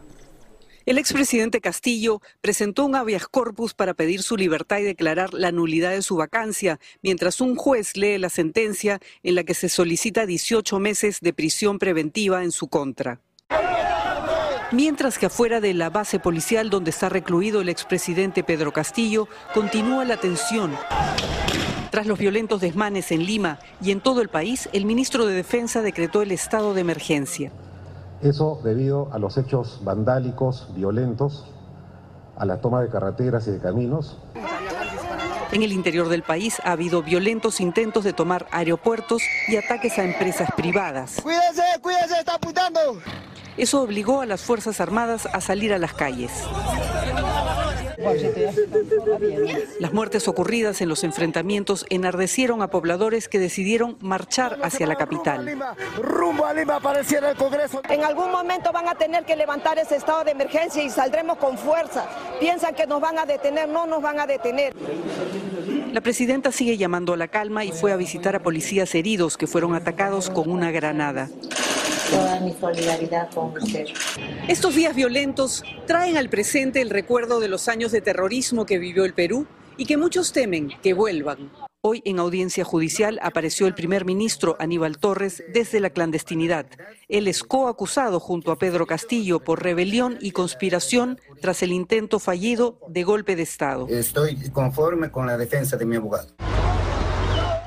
El 0.85 0.99
expresidente 0.99 1.61
Castillo 1.61 2.21
presentó 2.41 2.85
un 2.85 2.95
habeas 2.95 3.27
corpus 3.27 3.73
para 3.73 3.95
pedir 3.95 4.21
su 4.21 4.37
libertad 4.37 4.77
y 4.77 4.83
declarar 4.83 5.33
la 5.33 5.51
nulidad 5.51 5.89
de 5.89 6.03
su 6.03 6.15
vacancia, 6.15 6.79
mientras 7.01 7.41
un 7.41 7.55
juez 7.55 7.97
lee 7.97 8.19
la 8.19 8.29
sentencia 8.29 8.99
en 9.23 9.33
la 9.33 9.43
que 9.43 9.55
se 9.55 9.67
solicita 9.67 10.27
18 10.27 10.79
meses 10.79 11.21
de 11.21 11.33
prisión 11.33 11.79
preventiva 11.79 12.43
en 12.43 12.51
su 12.51 12.67
contra. 12.67 13.19
Mientras 14.71 15.17
que 15.17 15.25
afuera 15.25 15.59
de 15.59 15.73
la 15.73 15.89
base 15.89 16.19
policial 16.19 16.69
donde 16.69 16.91
está 16.91 17.09
recluido 17.09 17.61
el 17.61 17.69
expresidente 17.69 18.43
Pedro 18.43 18.71
Castillo, 18.71 19.27
continúa 19.55 20.05
la 20.05 20.17
tensión. 20.17 20.77
Tras 21.89 22.05
los 22.05 22.19
violentos 22.19 22.61
desmanes 22.61 23.11
en 23.11 23.25
Lima 23.25 23.57
y 23.81 23.89
en 23.89 24.01
todo 24.01 24.21
el 24.21 24.29
país, 24.29 24.69
el 24.71 24.85
ministro 24.85 25.25
de 25.25 25.33
Defensa 25.33 25.81
decretó 25.81 26.21
el 26.21 26.31
estado 26.31 26.75
de 26.75 26.81
emergencia. 26.81 27.51
Eso 28.21 28.59
debido 28.63 29.09
a 29.11 29.19
los 29.19 29.37
hechos 29.37 29.79
vandálicos, 29.83 30.67
violentos, 30.75 31.45
a 32.37 32.45
la 32.45 32.61
toma 32.61 32.81
de 32.81 32.89
carreteras 32.89 33.47
y 33.47 33.51
de 33.51 33.59
caminos. 33.59 34.17
En 35.51 35.63
el 35.63 35.71
interior 35.71 36.09
del 36.09 36.23
país 36.23 36.59
ha 36.63 36.71
habido 36.71 37.03
violentos 37.03 37.61
intentos 37.61 38.03
de 38.03 38.13
tomar 38.13 38.47
aeropuertos 38.51 39.21
y 39.47 39.55
ataques 39.57 39.97
a 39.97 40.03
empresas 40.03 40.49
privadas. 40.55 41.21
¡Cuídense, 41.21 41.63
cuídense, 41.81 42.19
está 42.19 42.35
apuntando! 42.35 42.79
Eso 43.57 43.81
obligó 43.81 44.21
a 44.21 44.25
las 44.25 44.41
Fuerzas 44.41 44.81
Armadas 44.81 45.27
a 45.31 45.39
salir 45.39 45.73
a 45.73 45.77
las 45.77 45.93
calles. 45.93 46.31
Las 49.79 49.93
muertes 49.93 50.27
ocurridas 50.27 50.81
en 50.81 50.89
los 50.89 51.03
enfrentamientos 51.03 51.85
enardecieron 51.89 52.61
a 52.61 52.69
pobladores 52.69 53.27
que 53.27 53.39
decidieron 53.39 53.97
marchar 53.99 54.59
hacia 54.61 54.87
la 54.87 54.95
capital. 54.95 55.57
Rumbo 55.97 56.45
a 56.45 56.53
Lima 56.53 56.77
apareciera 56.77 57.31
el 57.31 57.37
Congreso. 57.37 57.81
En 57.89 58.03
algún 58.03 58.31
momento 58.31 58.71
van 58.71 58.87
a 58.87 58.95
tener 58.95 59.25
que 59.25 59.35
levantar 59.35 59.79
ese 59.79 59.95
estado 59.95 60.23
de 60.23 60.31
emergencia 60.31 60.83
y 60.83 60.89
saldremos 60.89 61.37
con 61.37 61.57
fuerza. 61.57 62.07
Piensan 62.39 62.75
que 62.75 62.87
nos 62.87 63.01
van 63.01 63.19
a 63.19 63.25
detener, 63.25 63.69
no 63.69 63.85
nos 63.85 64.01
van 64.01 64.19
a 64.19 64.27
detener. 64.27 64.73
La 65.93 66.01
presidenta 66.01 66.51
sigue 66.51 66.77
llamando 66.77 67.13
a 67.13 67.17
la 67.17 67.29
calma 67.29 67.63
y 67.63 67.71
fue 67.71 67.91
a 67.91 67.95
visitar 67.95 68.35
a 68.35 68.43
policías 68.43 68.93
heridos 68.95 69.37
que 69.37 69.47
fueron 69.47 69.75
atacados 69.75 70.29
con 70.29 70.49
una 70.51 70.71
granada. 70.71 71.29
Toda 72.15 72.39
mi 72.39 72.53
solidaridad 72.53 73.29
con 73.33 73.51
usted. 73.57 73.87
Estos 74.47 74.73
días 74.73 74.95
violentos 74.95 75.63
traen 75.85 76.15
al 76.15 76.29
presente 76.29 76.79
el 76.79 76.89
recuerdo 76.89 77.41
de 77.41 77.49
los 77.49 77.67
años 77.67 77.91
de 77.91 77.99
terrorismo 77.99 78.65
que 78.65 78.79
vivió 78.79 79.03
el 79.03 79.13
Perú 79.13 79.45
y 79.75 79.85
que 79.85 79.97
muchos 79.97 80.31
temen 80.31 80.71
que 80.81 80.93
vuelvan. 80.93 81.51
Hoy 81.81 82.01
en 82.05 82.19
audiencia 82.19 82.63
judicial 82.63 83.19
apareció 83.21 83.67
el 83.67 83.75
primer 83.75 84.05
ministro 84.05 84.55
Aníbal 84.59 84.97
Torres 84.97 85.43
desde 85.53 85.81
la 85.81 85.89
clandestinidad. 85.89 86.67
Él 87.09 87.27
es 87.27 87.43
coacusado 87.43 88.21
junto 88.21 88.53
a 88.53 88.57
Pedro 88.57 88.87
Castillo 88.87 89.41
por 89.41 89.61
rebelión 89.61 90.17
y 90.21 90.31
conspiración 90.31 91.19
tras 91.41 91.63
el 91.63 91.73
intento 91.73 92.19
fallido 92.19 92.79
de 92.87 93.03
golpe 93.03 93.35
de 93.35 93.43
Estado. 93.43 93.87
Estoy 93.89 94.49
conforme 94.51 95.11
con 95.11 95.27
la 95.27 95.37
defensa 95.37 95.75
de 95.75 95.85
mi 95.85 95.97
abogado. 95.97 96.29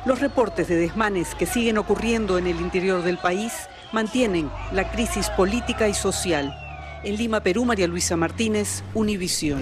Los 0.09 0.21
reportes 0.21 0.69
de 0.69 0.77
desmanes 0.77 1.35
que 1.35 1.45
siguen 1.45 1.77
ocurriendo 1.77 2.39
en 2.39 2.47
el 2.47 2.63
interior 2.63 3.03
del 3.03 3.19
país 3.19 3.53
mantienen 3.93 4.51
la 4.73 4.91
crisis 4.91 5.29
política 5.29 5.87
y 5.87 5.93
social. 5.93 6.57
En 7.05 7.19
Lima, 7.19 7.41
Perú, 7.43 7.67
María 7.67 7.87
Luisa 7.87 8.17
Martínez, 8.17 8.83
Univisión. 8.95 9.61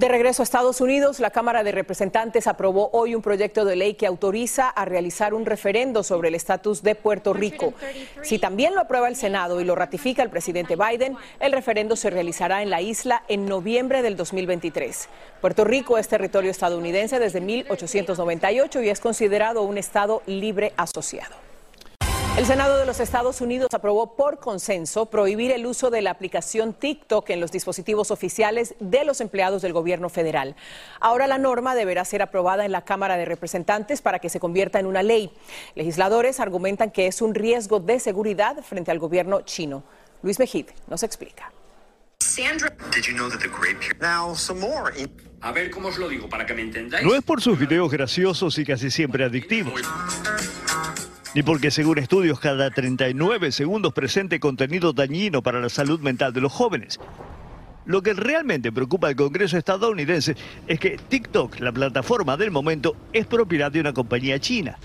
De 0.00 0.08
regreso 0.08 0.40
a 0.40 0.44
Estados 0.44 0.80
Unidos, 0.80 1.20
la 1.20 1.28
Cámara 1.28 1.62
de 1.62 1.72
Representantes 1.72 2.46
aprobó 2.46 2.88
hoy 2.94 3.14
un 3.14 3.20
proyecto 3.20 3.66
de 3.66 3.76
ley 3.76 3.92
que 3.92 4.06
autoriza 4.06 4.66
a 4.66 4.86
realizar 4.86 5.34
un 5.34 5.44
referendo 5.44 6.02
sobre 6.02 6.28
el 6.28 6.34
estatus 6.34 6.82
de 6.82 6.94
Puerto 6.94 7.34
Rico. 7.34 7.74
Si 8.22 8.38
también 8.38 8.74
lo 8.74 8.80
aprueba 8.80 9.08
el 9.08 9.16
Senado 9.16 9.60
y 9.60 9.64
lo 9.64 9.74
ratifica 9.74 10.22
el 10.22 10.30
presidente 10.30 10.74
Biden, 10.74 11.18
el 11.38 11.52
referendo 11.52 11.96
se 11.96 12.08
realizará 12.08 12.62
en 12.62 12.70
la 12.70 12.80
isla 12.80 13.24
en 13.28 13.44
noviembre 13.44 14.00
del 14.00 14.16
2023. 14.16 15.10
Puerto 15.42 15.64
Rico 15.64 15.98
es 15.98 16.08
territorio 16.08 16.50
estadounidense 16.50 17.18
desde 17.18 17.42
1898 17.42 18.80
y 18.80 18.88
es 18.88 19.00
considerado 19.00 19.64
un 19.64 19.76
estado 19.76 20.22
libre 20.24 20.72
asociado. 20.78 21.49
El 22.36 22.46
Senado 22.46 22.78
de 22.78 22.86
los 22.86 23.00
Estados 23.00 23.40
Unidos 23.40 23.68
aprobó 23.74 24.16
por 24.16 24.38
consenso 24.38 25.06
prohibir 25.06 25.50
el 25.50 25.66
uso 25.66 25.90
de 25.90 26.00
la 26.00 26.12
aplicación 26.12 26.72
TikTok 26.72 27.28
en 27.30 27.40
los 27.40 27.52
dispositivos 27.52 28.10
oficiales 28.10 28.76
de 28.78 29.04
los 29.04 29.20
empleados 29.20 29.62
del 29.62 29.72
gobierno 29.72 30.08
federal. 30.08 30.56
Ahora 31.00 31.26
la 31.26 31.38
norma 31.38 31.74
deberá 31.74 32.04
ser 32.04 32.22
aprobada 32.22 32.64
en 32.64 32.72
la 32.72 32.84
Cámara 32.84 33.16
de 33.16 33.26
Representantes 33.26 34.00
para 34.00 34.20
que 34.20 34.30
se 34.30 34.40
convierta 34.40 34.78
en 34.78 34.86
una 34.86 35.02
ley. 35.02 35.32
Legisladores 35.74 36.40
argumentan 36.40 36.92
que 36.92 37.08
es 37.08 37.20
un 37.20 37.34
riesgo 37.34 37.80
de 37.80 37.98
seguridad 37.98 38.62
frente 38.62 38.90
al 38.90 38.98
gobierno 38.98 39.42
chino. 39.42 39.82
Luis 40.22 40.38
Mejid 40.38 40.66
nos 40.88 41.02
explica. 41.02 41.52
A 45.42 45.52
ver 45.52 45.70
cómo 45.70 45.88
os 45.88 45.98
lo 45.98 46.08
digo 46.08 46.28
para 46.28 46.46
que 46.46 46.54
me 46.54 46.62
entendáis. 46.62 47.04
No 47.04 47.14
es 47.14 47.22
por 47.22 47.40
sus 47.42 47.58
videos 47.58 47.90
graciosos 47.90 48.58
y 48.58 48.64
casi 48.64 48.90
siempre 48.90 49.24
adictivos 49.24 49.82
ni 51.34 51.42
porque 51.42 51.70
según 51.70 51.98
estudios 51.98 52.40
cada 52.40 52.70
39 52.70 53.52
segundos 53.52 53.92
presente 53.92 54.40
contenido 54.40 54.92
dañino 54.92 55.42
para 55.42 55.60
la 55.60 55.68
salud 55.68 56.00
mental 56.00 56.32
de 56.32 56.40
los 56.40 56.52
jóvenes. 56.52 56.98
Lo 57.86 58.02
que 58.02 58.12
realmente 58.14 58.72
preocupa 58.72 59.08
al 59.08 59.16
Congreso 59.16 59.56
estadounidense 59.56 60.36
es 60.66 60.78
que 60.78 60.96
TikTok, 60.96 61.60
la 61.60 61.72
plataforma 61.72 62.36
del 62.36 62.50
momento, 62.50 62.94
es 63.12 63.26
propiedad 63.26 63.72
de 63.72 63.80
una 63.80 63.92
compañía 63.92 64.38
china. 64.38 64.78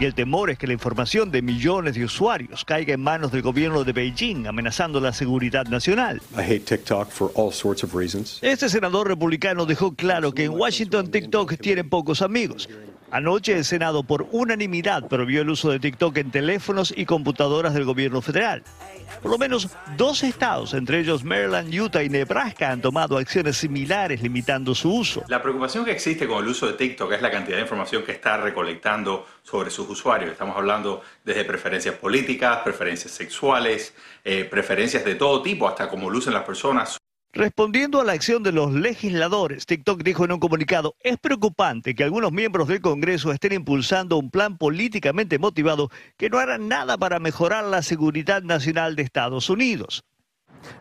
Y 0.00 0.06
el 0.06 0.14
temor 0.14 0.50
es 0.50 0.58
que 0.58 0.66
la 0.66 0.72
información 0.72 1.30
de 1.30 1.40
millones 1.40 1.94
de 1.94 2.04
usuarios 2.04 2.64
caiga 2.64 2.94
en 2.94 3.00
manos 3.00 3.30
del 3.30 3.42
gobierno 3.42 3.84
de 3.84 3.92
Beijing, 3.92 4.48
amenazando 4.48 5.00
la 5.00 5.12
seguridad 5.12 5.66
nacional. 5.66 6.20
Este 8.42 8.68
senador 8.68 9.06
republicano 9.06 9.66
dejó 9.66 9.94
claro 9.94 10.32
que 10.32 10.44
en 10.44 10.50
Washington 10.50 11.12
TikTok 11.12 11.56
tiene 11.58 11.84
pocos 11.84 12.22
amigos 12.22 12.68
Anoche 13.14 13.56
el 13.56 13.64
Senado 13.64 14.02
por 14.02 14.26
unanimidad 14.32 15.06
prohibió 15.06 15.42
el 15.42 15.50
uso 15.50 15.70
de 15.70 15.78
TikTok 15.78 16.16
en 16.16 16.32
teléfonos 16.32 16.92
y 16.96 17.06
computadoras 17.06 17.72
del 17.72 17.84
gobierno 17.84 18.20
federal. 18.20 18.64
Por 19.22 19.30
lo 19.30 19.38
menos 19.38 19.68
dos 19.96 20.24
estados, 20.24 20.74
entre 20.74 20.98
ellos 20.98 21.22
Maryland, 21.22 21.72
Utah 21.72 22.02
y 22.02 22.08
Nebraska, 22.08 22.72
han 22.72 22.80
tomado 22.80 23.16
acciones 23.16 23.56
similares 23.56 24.20
limitando 24.20 24.74
su 24.74 24.92
uso. 24.92 25.22
La 25.28 25.40
preocupación 25.40 25.84
que 25.84 25.92
existe 25.92 26.26
con 26.26 26.42
el 26.42 26.50
uso 26.50 26.66
de 26.66 26.72
TikTok 26.72 27.12
es 27.12 27.22
la 27.22 27.30
cantidad 27.30 27.58
de 27.58 27.62
información 27.62 28.02
que 28.02 28.10
está 28.10 28.36
recolectando 28.36 29.24
sobre 29.44 29.70
sus 29.70 29.88
usuarios. 29.88 30.32
Estamos 30.32 30.56
hablando 30.56 31.00
desde 31.22 31.44
preferencias 31.44 31.94
políticas, 31.94 32.62
preferencias 32.64 33.12
sexuales, 33.12 33.94
eh, 34.24 34.42
preferencias 34.44 35.04
de 35.04 35.14
todo 35.14 35.40
tipo, 35.40 35.68
hasta 35.68 35.88
cómo 35.88 36.10
lucen 36.10 36.34
las 36.34 36.42
personas. 36.42 36.98
Respondiendo 37.34 38.00
a 38.00 38.04
la 38.04 38.12
acción 38.12 38.44
de 38.44 38.52
los 38.52 38.72
legisladores, 38.72 39.66
TikTok 39.66 40.04
dijo 40.04 40.24
en 40.24 40.30
un 40.30 40.38
comunicado, 40.38 40.94
es 41.00 41.18
preocupante 41.18 41.96
que 41.96 42.04
algunos 42.04 42.30
miembros 42.30 42.68
del 42.68 42.80
Congreso 42.80 43.32
estén 43.32 43.52
impulsando 43.54 44.18
un 44.18 44.30
plan 44.30 44.56
políticamente 44.56 45.40
motivado 45.40 45.90
que 46.16 46.30
no 46.30 46.38
hará 46.38 46.58
nada 46.58 46.96
para 46.96 47.18
mejorar 47.18 47.64
la 47.64 47.82
seguridad 47.82 48.44
nacional 48.44 48.94
de 48.94 49.02
Estados 49.02 49.50
Unidos. 49.50 50.04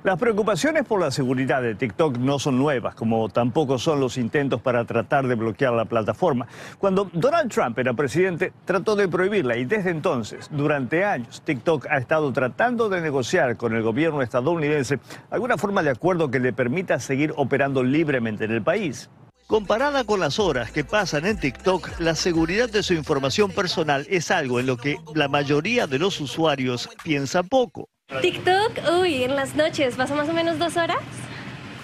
Las 0.04 0.20
preocupaciones 0.20 0.86
por 0.86 1.00
la 1.00 1.12
seguridad 1.12 1.62
de 1.62 1.76
TikTok 1.76 2.18
no 2.18 2.40
son 2.40 2.58
nuevas, 2.58 2.96
como 2.96 3.30
tampoco 3.30 3.78
son 3.78 4.00
los 4.00 4.18
intentos 4.18 4.62
para 4.62 4.86
tratar 4.86 5.28
de 5.28 5.36
bloquear 5.36 5.74
la 5.74 5.86
plataforma. 5.86 6.48
Cuando 6.78 7.10
Donald 7.14 7.52
Trump 7.52 7.78
era 7.80 7.94
presidente, 7.94 8.54
trató 8.66 8.96
de 8.96 9.08
prohibirla 9.08 9.58
y 9.58 9.66
desde 9.66 9.92
entonces, 9.92 10.50
durante 10.52 11.06
años, 11.06 11.42
TikTok 11.46 11.88
ha 11.90 11.98
estado 11.98 12.32
tratando 12.34 12.90
de 12.90 13.02
negociar 13.02 13.58
con 13.58 13.74
el 13.76 13.82
gobierno 13.82 14.22
estadounidense 14.22 15.00
alguna 15.30 15.58
forma 15.58 15.84
de 15.84 15.92
acuerdo 15.92 16.30
que 16.30 16.40
le 16.40 16.54
permita 16.54 17.00
seguir 17.00 17.34
operando 17.36 17.84
libremente 17.84 18.46
en 18.46 18.52
el 18.52 18.62
país. 18.62 19.10
Comparada 19.48 20.04
con 20.06 20.20
las 20.20 20.40
horas 20.40 20.72
que 20.72 20.84
pasan 20.84 21.26
en 21.26 21.38
TikTok, 21.38 22.00
la 22.00 22.16
seguridad 22.16 22.70
de 22.70 22.82
su 22.82 22.94
información 22.94 23.52
personal 23.52 24.08
es 24.10 24.32
algo 24.32 24.60
en 24.60 24.66
lo 24.66 24.78
que 24.78 24.98
la 25.14 25.28
mayoría 25.28 25.86
de 25.86 26.00
los 26.00 26.20
usuarios 26.22 26.90
piensa 27.04 27.44
poco. 27.44 27.90
TikTok, 28.22 28.72
uy, 29.00 29.24
en 29.24 29.36
las 29.36 29.56
noches, 29.56 29.96
¿pasa 29.96 30.16
más 30.16 30.30
o 30.30 30.34
menos 30.34 30.60
dos 30.60 30.78
horas? 30.78 31.00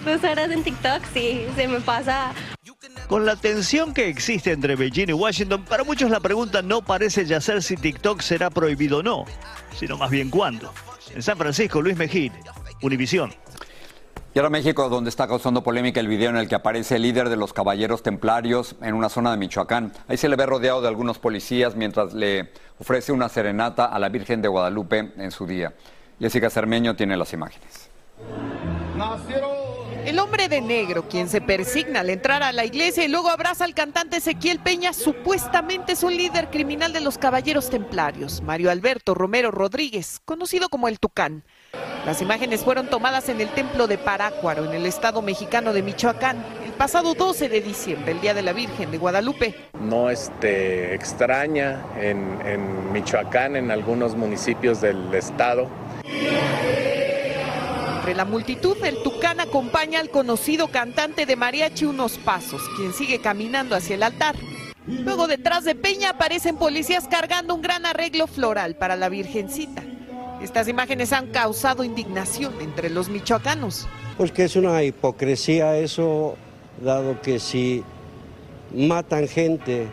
Dos 0.04 0.22
horas 0.24 0.50
en 0.50 0.62
TikTok, 0.62 1.02
sí, 1.12 1.46
se 1.54 1.68
me 1.68 1.80
pasa. 1.80 2.32
Con 3.08 3.26
la 3.26 3.36
tensión 3.36 3.92
que 3.92 4.08
existe 4.08 4.52
entre 4.52 4.76
Beijing 4.76 5.10
y 5.10 5.12
Washington, 5.12 5.64
para 5.64 5.84
muchos 5.84 6.10
la 6.10 6.20
pregunta 6.20 6.62
no 6.62 6.82
parece 6.82 7.26
ya 7.26 7.40
ser 7.40 7.62
si 7.62 7.76
TikTok 7.76 8.20
será 8.20 8.50
prohibido 8.50 8.98
o 8.98 9.02
no, 9.02 9.24
sino 9.76 9.98
más 9.98 10.10
bien 10.10 10.30
cuándo. 10.30 10.72
En 11.14 11.22
San 11.22 11.36
Francisco, 11.36 11.82
Luis 11.82 11.96
Mejid, 11.96 12.32
Univisión. 12.82 13.34
Y 14.32 14.38
ahora 14.38 14.48
México, 14.48 14.88
donde 14.88 15.10
está 15.10 15.26
causando 15.26 15.64
polémica 15.64 15.98
el 15.98 16.06
video 16.06 16.30
en 16.30 16.36
el 16.36 16.48
que 16.48 16.54
aparece 16.54 16.96
el 16.96 17.02
líder 17.02 17.28
de 17.28 17.36
los 17.36 17.52
caballeros 17.52 18.04
templarios 18.04 18.76
en 18.80 18.94
una 18.94 19.08
zona 19.08 19.32
de 19.32 19.36
Michoacán. 19.36 19.92
Ahí 20.06 20.16
se 20.16 20.28
le 20.28 20.36
ve 20.36 20.46
rodeado 20.46 20.80
de 20.80 20.86
algunos 20.86 21.18
policías 21.18 21.74
mientras 21.74 22.14
le 22.14 22.52
ofrece 22.78 23.10
una 23.10 23.28
serenata 23.28 23.86
a 23.86 23.98
la 23.98 24.08
Virgen 24.08 24.40
de 24.40 24.46
Guadalupe 24.46 25.12
en 25.16 25.30
su 25.32 25.46
día. 25.46 25.74
Jessica 26.20 26.50
Cermeño 26.50 26.94
tiene 26.94 27.16
las 27.16 27.32
imágenes. 27.32 27.88
El 30.04 30.18
hombre 30.18 30.48
de 30.48 30.60
negro, 30.60 31.08
quien 31.08 31.28
se 31.28 31.40
persigna 31.40 32.00
al 32.00 32.10
entrar 32.10 32.42
a 32.42 32.52
la 32.52 32.64
iglesia 32.64 33.04
y 33.04 33.08
luego 33.08 33.30
abraza 33.30 33.64
al 33.64 33.74
cantante 33.74 34.18
Ezequiel 34.18 34.58
Peña, 34.58 34.92
supuestamente 34.92 35.92
es 35.92 36.02
un 36.02 36.14
líder 36.14 36.50
criminal 36.50 36.92
de 36.92 37.00
los 37.00 37.16
Caballeros 37.16 37.70
Templarios, 37.70 38.42
Mario 38.42 38.70
Alberto 38.70 39.14
Romero 39.14 39.50
Rodríguez, 39.50 40.20
conocido 40.24 40.68
como 40.68 40.88
el 40.88 40.98
Tucán. 40.98 41.44
Las 42.04 42.20
imágenes 42.20 42.64
fueron 42.64 42.88
tomadas 42.88 43.28
en 43.28 43.40
el 43.40 43.48
templo 43.48 43.86
de 43.86 43.98
Parácuaro, 43.98 44.64
en 44.64 44.74
el 44.74 44.86
estado 44.86 45.22
mexicano 45.22 45.72
de 45.72 45.82
Michoacán, 45.82 46.44
el 46.64 46.72
pasado 46.72 47.14
12 47.14 47.48
de 47.48 47.60
diciembre, 47.60 48.12
el 48.12 48.20
Día 48.20 48.34
de 48.34 48.42
la 48.42 48.52
Virgen 48.52 48.90
de 48.90 48.98
Guadalupe. 48.98 49.54
No 49.80 50.10
este, 50.10 50.94
extraña 50.94 51.82
en, 51.98 52.40
en 52.46 52.92
Michoacán, 52.92 53.56
en 53.56 53.70
algunos 53.70 54.16
municipios 54.16 54.80
del 54.80 55.14
estado 55.14 55.68
entre 57.96 58.14
la 58.14 58.24
multitud, 58.24 58.76
el 58.82 59.02
Tucán 59.02 59.40
acompaña 59.40 60.00
al 60.00 60.10
conocido 60.10 60.68
cantante 60.68 61.26
de 61.26 61.36
mariachi 61.36 61.84
unos 61.84 62.18
pasos, 62.18 62.62
quien 62.76 62.92
sigue 62.92 63.20
caminando 63.20 63.76
hacia 63.76 63.94
el 63.94 64.02
altar. 64.02 64.36
Luego 64.86 65.28
detrás 65.28 65.64
de 65.64 65.74
Peña 65.74 66.10
aparecen 66.10 66.56
policías 66.56 67.06
cargando 67.06 67.54
un 67.54 67.62
gran 67.62 67.86
arreglo 67.86 68.26
floral 68.26 68.74
para 68.76 68.96
la 68.96 69.08
Virgencita. 69.08 69.82
Estas 70.42 70.68
imágenes 70.68 71.12
han 71.12 71.28
causado 71.28 71.84
indignación 71.84 72.54
entre 72.60 72.88
los 72.88 73.08
michoacanos. 73.10 73.86
Pues 74.16 74.32
que 74.32 74.44
es 74.44 74.56
una 74.56 74.82
hipocresía 74.82 75.76
eso, 75.76 76.36
dado 76.82 77.20
que 77.20 77.38
si 77.38 77.84
matan 78.74 79.28
gente, 79.28 79.86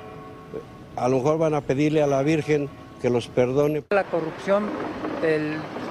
a 0.95 1.09
lo 1.09 1.17
mejor 1.17 1.37
van 1.37 1.53
a 1.53 1.61
pedirle 1.61 2.01
a 2.01 2.07
la 2.07 2.23
Virgen 2.23 2.69
que 3.01 3.09
los 3.09 3.27
perdone. 3.27 3.83
La 3.89 4.05
corrupción, 4.05 4.69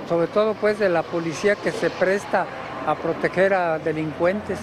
sobre 0.08 0.26
todo 0.28 0.54
pues 0.54 0.78
de 0.78 0.88
la 0.88 1.02
policía 1.02 1.56
que 1.56 1.72
se 1.72 1.90
presta 1.90 2.46
a 2.86 2.94
proteger 2.94 3.54
a 3.54 3.78
delincuentes. 3.78 4.58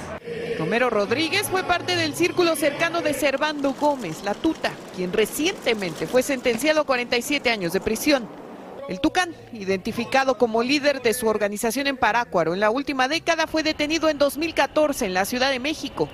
Romero 0.57 0.89
Rodríguez 0.89 1.49
fue 1.49 1.63
parte 1.63 1.95
del 1.95 2.15
círculo 2.15 2.55
cercano 2.55 3.01
de 3.01 3.13
Servando 3.13 3.73
Gómez, 3.73 4.23
la 4.23 4.33
tuta, 4.33 4.71
quien 4.95 5.11
recientemente 5.11 6.07
fue 6.07 6.23
sentenciado 6.23 6.81
a 6.81 6.85
47 6.85 7.49
años 7.49 7.73
de 7.73 7.81
prisión. 7.81 8.27
El 8.87 8.99
Tucán, 8.99 9.33
identificado 9.53 10.37
como 10.37 10.61
líder 10.61 11.01
de 11.01 11.13
su 11.13 11.27
organización 11.27 11.87
en 11.87 11.97
Parácuaro 11.97 12.53
en 12.53 12.59
la 12.59 12.69
última 12.69 13.07
década, 13.07 13.47
fue 13.47 13.63
detenido 13.63 14.09
en 14.09 14.17
2014 14.17 15.05
en 15.05 15.13
la 15.13 15.25
Ciudad 15.25 15.51
de 15.51 15.59
México. 15.59 16.09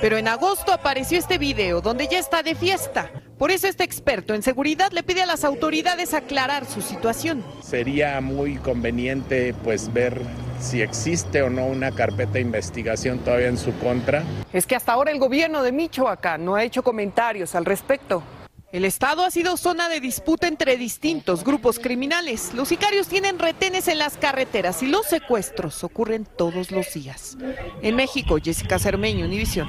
Pero 0.00 0.16
en 0.16 0.28
agosto 0.28 0.72
apareció 0.72 1.18
este 1.18 1.38
video 1.38 1.80
donde 1.80 2.06
ya 2.06 2.20
está 2.20 2.44
de 2.44 2.54
fiesta. 2.54 3.10
Por 3.36 3.50
eso 3.50 3.66
este 3.66 3.82
experto 3.82 4.32
en 4.34 4.42
seguridad 4.42 4.92
le 4.92 5.02
pide 5.02 5.22
a 5.22 5.26
las 5.26 5.42
autoridades 5.42 6.14
aclarar 6.14 6.66
su 6.66 6.82
situación. 6.82 7.44
Sería 7.62 8.20
muy 8.20 8.56
conveniente 8.56 9.54
pues 9.64 9.92
ver 9.92 10.20
si 10.60 10.82
existe 10.82 11.42
o 11.42 11.50
no 11.50 11.66
una 11.66 11.90
carpeta 11.90 12.34
de 12.34 12.40
investigación 12.40 13.18
todavía 13.18 13.48
en 13.48 13.58
su 13.58 13.76
contra. 13.78 14.22
Es 14.52 14.66
que 14.66 14.76
hasta 14.76 14.92
ahora 14.92 15.10
el 15.10 15.18
gobierno 15.18 15.64
de 15.64 15.72
Michoacán 15.72 16.44
no 16.44 16.54
ha 16.54 16.62
hecho 16.62 16.84
comentarios 16.84 17.56
al 17.56 17.64
respecto. 17.64 18.22
El 18.70 18.84
estado 18.84 19.24
ha 19.24 19.30
sido 19.30 19.56
zona 19.56 19.88
de 19.88 19.98
disputa 19.98 20.46
entre 20.46 20.76
distintos 20.76 21.42
grupos 21.42 21.78
criminales. 21.78 22.52
Los 22.52 22.68
sicarios 22.68 23.08
tienen 23.08 23.38
retenes 23.38 23.88
en 23.88 23.96
las 23.96 24.18
carreteras 24.18 24.82
y 24.82 24.88
los 24.88 25.06
secuestros 25.06 25.82
ocurren 25.84 26.26
todos 26.26 26.70
los 26.70 26.92
días. 26.92 27.38
En 27.80 27.96
México, 27.96 28.36
Jessica 28.42 28.78
Cermeño, 28.78 29.24
Univisión. 29.24 29.68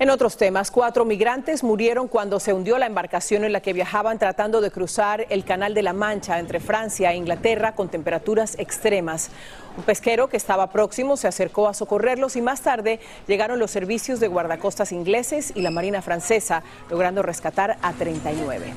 En 0.00 0.10
otros 0.10 0.36
temas, 0.36 0.72
cuatro 0.72 1.04
migrantes 1.04 1.62
murieron 1.62 2.08
cuando 2.08 2.40
se 2.40 2.52
hundió 2.52 2.78
la 2.78 2.86
embarcación 2.86 3.44
en 3.44 3.52
la 3.52 3.60
que 3.60 3.72
viajaban 3.72 4.18
tratando 4.18 4.60
de 4.60 4.72
cruzar 4.72 5.24
el 5.30 5.44
Canal 5.44 5.72
de 5.72 5.82
la 5.82 5.92
Mancha 5.92 6.40
entre 6.40 6.58
Francia 6.58 7.12
e 7.12 7.16
Inglaterra 7.16 7.76
con 7.76 7.88
temperaturas 7.88 8.56
extremas. 8.58 9.30
Un 9.76 9.84
pesquero 9.84 10.28
que 10.28 10.36
estaba 10.36 10.70
próximo 10.70 11.16
se 11.16 11.28
acercó 11.28 11.68
a 11.68 11.74
socorrerlos 11.74 12.34
y 12.34 12.42
más 12.42 12.62
tarde 12.62 12.98
llegaron 13.28 13.60
los 13.60 13.70
servicios 13.70 14.18
de 14.18 14.26
guardacostas 14.26 14.90
ingleses 14.90 15.52
y 15.54 15.62
la 15.62 15.70
Marina 15.70 16.02
francesa, 16.02 16.64
logrando 16.90 17.22
rescatar 17.22 17.78
a 17.80 17.92
39. 17.92 18.72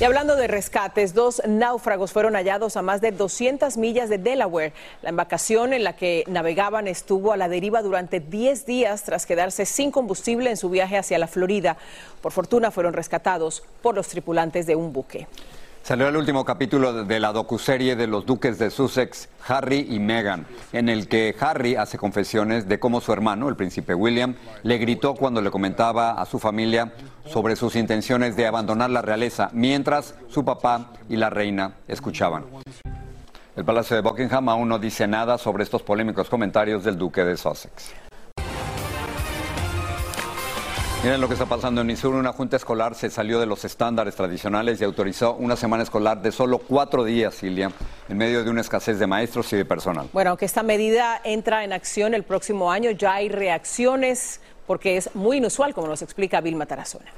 Y 0.00 0.04
hablando 0.04 0.36
de 0.36 0.46
rescates, 0.46 1.12
dos 1.12 1.42
náufragos 1.44 2.12
fueron 2.12 2.34
hallados 2.34 2.76
a 2.76 2.82
más 2.82 3.00
de 3.00 3.10
200 3.10 3.76
millas 3.78 4.08
de 4.08 4.18
Delaware. 4.18 4.72
La 5.02 5.08
embarcación 5.08 5.72
en 5.72 5.82
la 5.82 5.96
que 5.96 6.22
navegaban 6.28 6.86
estuvo 6.86 7.32
a 7.32 7.36
la 7.36 7.48
deriva 7.48 7.82
durante 7.82 8.20
10 8.20 8.64
días 8.64 9.02
tras 9.02 9.26
quedarse 9.26 9.66
sin 9.66 9.90
combustible 9.90 10.50
en 10.50 10.56
su 10.56 10.70
viaje 10.70 10.98
hacia 10.98 11.18
la 11.18 11.26
Florida. 11.26 11.78
Por 12.22 12.30
fortuna 12.30 12.70
fueron 12.70 12.92
rescatados 12.92 13.64
por 13.82 13.96
los 13.96 14.06
tripulantes 14.06 14.68
de 14.68 14.76
un 14.76 14.92
buque. 14.92 15.26
Salió 15.82 16.08
el 16.08 16.16
último 16.16 16.44
capítulo 16.44 17.04
de 17.04 17.20
la 17.20 17.32
docuserie 17.32 17.96
de 17.96 18.06
los 18.06 18.26
duques 18.26 18.58
de 18.58 18.70
Sussex, 18.70 19.28
Harry 19.46 19.86
y 19.88 19.98
Meghan, 19.98 20.46
en 20.72 20.90
el 20.90 21.08
que 21.08 21.34
Harry 21.40 21.76
hace 21.76 21.96
confesiones 21.96 22.68
de 22.68 22.78
cómo 22.78 23.00
su 23.00 23.12
hermano, 23.12 23.48
el 23.48 23.56
príncipe 23.56 23.94
William, 23.94 24.34
le 24.62 24.76
gritó 24.76 25.14
cuando 25.14 25.40
le 25.40 25.50
comentaba 25.50 26.12
a 26.12 26.26
su 26.26 26.38
familia 26.38 26.92
sobre 27.24 27.56
sus 27.56 27.74
intenciones 27.74 28.36
de 28.36 28.46
abandonar 28.46 28.90
la 28.90 29.00
realeza, 29.00 29.48
mientras 29.52 30.14
su 30.28 30.44
papá 30.44 30.92
y 31.08 31.16
la 31.16 31.30
reina 31.30 31.72
escuchaban. 31.88 32.44
El 33.56 33.64
Palacio 33.64 33.96
de 33.96 34.02
Buckingham 34.02 34.50
aún 34.50 34.68
no 34.68 34.78
dice 34.78 35.08
nada 35.08 35.38
sobre 35.38 35.64
estos 35.64 35.82
polémicos 35.82 36.28
comentarios 36.28 36.84
del 36.84 36.96
duque 36.98 37.24
de 37.24 37.36
Sussex. 37.36 38.07
Miren 41.04 41.20
lo 41.20 41.28
que 41.28 41.34
está 41.34 41.46
pasando 41.46 41.80
en 41.80 41.86
Missouri. 41.86 42.18
Una 42.18 42.32
junta 42.32 42.56
escolar 42.56 42.96
se 42.96 43.08
salió 43.08 43.38
de 43.38 43.46
los 43.46 43.64
estándares 43.64 44.16
tradicionales 44.16 44.80
y 44.80 44.84
autorizó 44.84 45.34
una 45.34 45.54
semana 45.54 45.84
escolar 45.84 46.20
de 46.20 46.32
solo 46.32 46.58
cuatro 46.58 47.04
días, 47.04 47.36
Silvia, 47.36 47.70
en 48.08 48.18
medio 48.18 48.42
de 48.42 48.50
una 48.50 48.62
escasez 48.62 48.98
de 48.98 49.06
maestros 49.06 49.52
y 49.52 49.56
de 49.56 49.64
personal. 49.64 50.08
Bueno, 50.12 50.30
aunque 50.30 50.44
esta 50.44 50.64
medida 50.64 51.20
entra 51.22 51.62
en 51.62 51.72
acción 51.72 52.14
el 52.14 52.24
próximo 52.24 52.72
año, 52.72 52.90
ya 52.90 53.14
hay 53.14 53.28
reacciones 53.28 54.40
porque 54.66 54.96
es 54.96 55.14
muy 55.14 55.36
inusual, 55.36 55.72
como 55.72 55.86
nos 55.86 56.02
explica 56.02 56.40
Vilma 56.40 56.66
Tarazona. 56.66 57.12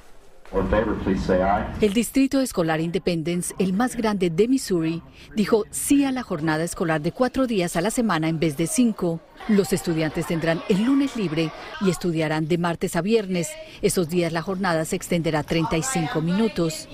El 1.81 1.93
Distrito 1.93 2.41
Escolar 2.41 2.81
Independence, 2.81 3.55
el 3.59 3.73
más 3.73 3.97
grande 3.97 4.31
de 4.31 4.49
Missouri, 4.49 5.03
dijo 5.37 5.65
sí 5.71 6.05
a 6.05 6.11
la 6.11 6.23
jornada 6.23 6.65
escolar 6.65 7.01
de 7.01 7.13
cuatro 7.13 7.47
días 7.47 7.77
a 7.77 7.81
la 7.81 7.91
semana 7.91 8.29
en 8.29 8.41
vez 8.41 8.57
de 8.57 8.67
cinco. 8.67 9.21
Los 9.49 9.73
estudiantes 9.73 10.27
tendrán 10.27 10.61
el 10.69 10.85
lunes 10.85 11.17
libre 11.17 11.53
y 11.81 11.91
estudiarán 11.91 12.49
de 12.49 12.59
martes 12.59 12.97
a 12.97 13.01
viernes. 13.01 13.49
Esos 13.81 14.09
días 14.09 14.33
la 14.33 14.43
jornada 14.43 14.85
se 14.85 14.97
extenderá 14.97 15.43
35 15.43 16.21
minutos. 16.21 16.89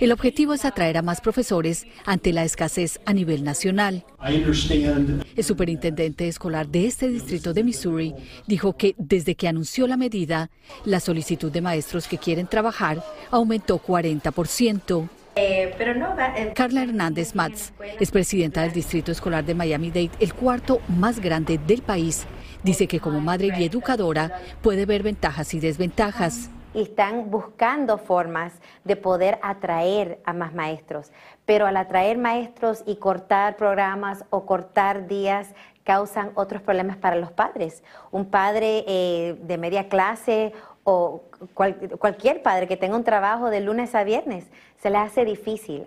El 0.00 0.12
objetivo 0.12 0.54
es 0.54 0.64
atraer 0.64 0.96
a 0.96 1.02
más 1.02 1.20
profesores 1.20 1.86
ante 2.04 2.32
la 2.32 2.44
escasez 2.44 3.00
a 3.06 3.12
nivel 3.12 3.44
nacional. 3.44 4.04
El 4.22 5.44
superintendente 5.44 6.28
escolar 6.28 6.68
de 6.68 6.86
este 6.86 7.08
distrito 7.08 7.52
de 7.52 7.64
Missouri 7.64 8.14
dijo 8.46 8.76
que 8.76 8.94
desde 8.98 9.34
que 9.34 9.48
anunció 9.48 9.86
la 9.86 9.96
medida, 9.96 10.50
la 10.84 11.00
solicitud 11.00 11.50
de 11.50 11.60
maestros 11.60 12.08
que 12.08 12.18
quieren 12.18 12.46
trabajar 12.46 13.02
aumentó 13.30 13.80
40%. 13.80 15.08
Eh, 15.36 15.74
pero 15.76 15.94
no 15.94 16.14
eh, 16.36 16.52
Carla 16.54 16.84
Hernández 16.84 17.34
Matz 17.34 17.72
es 17.98 18.12
presidenta 18.12 18.62
del 18.62 18.72
Distrito 18.72 19.10
Escolar 19.10 19.44
de 19.44 19.54
Miami-Dade, 19.54 20.10
el 20.20 20.32
cuarto 20.32 20.80
más 20.88 21.18
grande 21.18 21.58
del 21.58 21.82
país. 21.82 22.24
Dice 22.62 22.86
que 22.86 23.00
como 23.00 23.20
madre 23.20 23.50
y 23.58 23.64
educadora 23.64 24.40
puede 24.62 24.86
ver 24.86 25.02
ventajas 25.02 25.52
y 25.54 25.60
desventajas. 25.60 26.50
Y 26.74 26.82
están 26.82 27.30
buscando 27.30 27.98
formas 27.98 28.52
de 28.84 28.96
poder 28.96 29.38
atraer 29.42 30.20
a 30.24 30.32
más 30.32 30.52
maestros. 30.52 31.12
Pero 31.46 31.66
al 31.66 31.76
atraer 31.76 32.18
maestros 32.18 32.82
y 32.84 32.96
cortar 32.96 33.56
programas 33.56 34.24
o 34.30 34.44
cortar 34.44 35.06
días 35.06 35.54
causan 35.84 36.32
otros 36.34 36.62
problemas 36.62 36.96
para 36.96 37.16
los 37.16 37.30
padres. 37.30 37.84
Un 38.10 38.26
padre 38.26 38.84
eh, 38.88 39.38
de 39.40 39.58
media 39.58 39.88
clase 39.88 40.52
o 40.84 41.24
cualquier 41.54 42.42
padre 42.42 42.68
que 42.68 42.76
tenga 42.76 42.96
un 42.96 43.04
trabajo 43.04 43.48
de 43.50 43.60
lunes 43.60 43.94
a 43.94 44.04
viernes, 44.04 44.44
se 44.82 44.90
le 44.90 44.98
hace 44.98 45.24
difícil. 45.24 45.86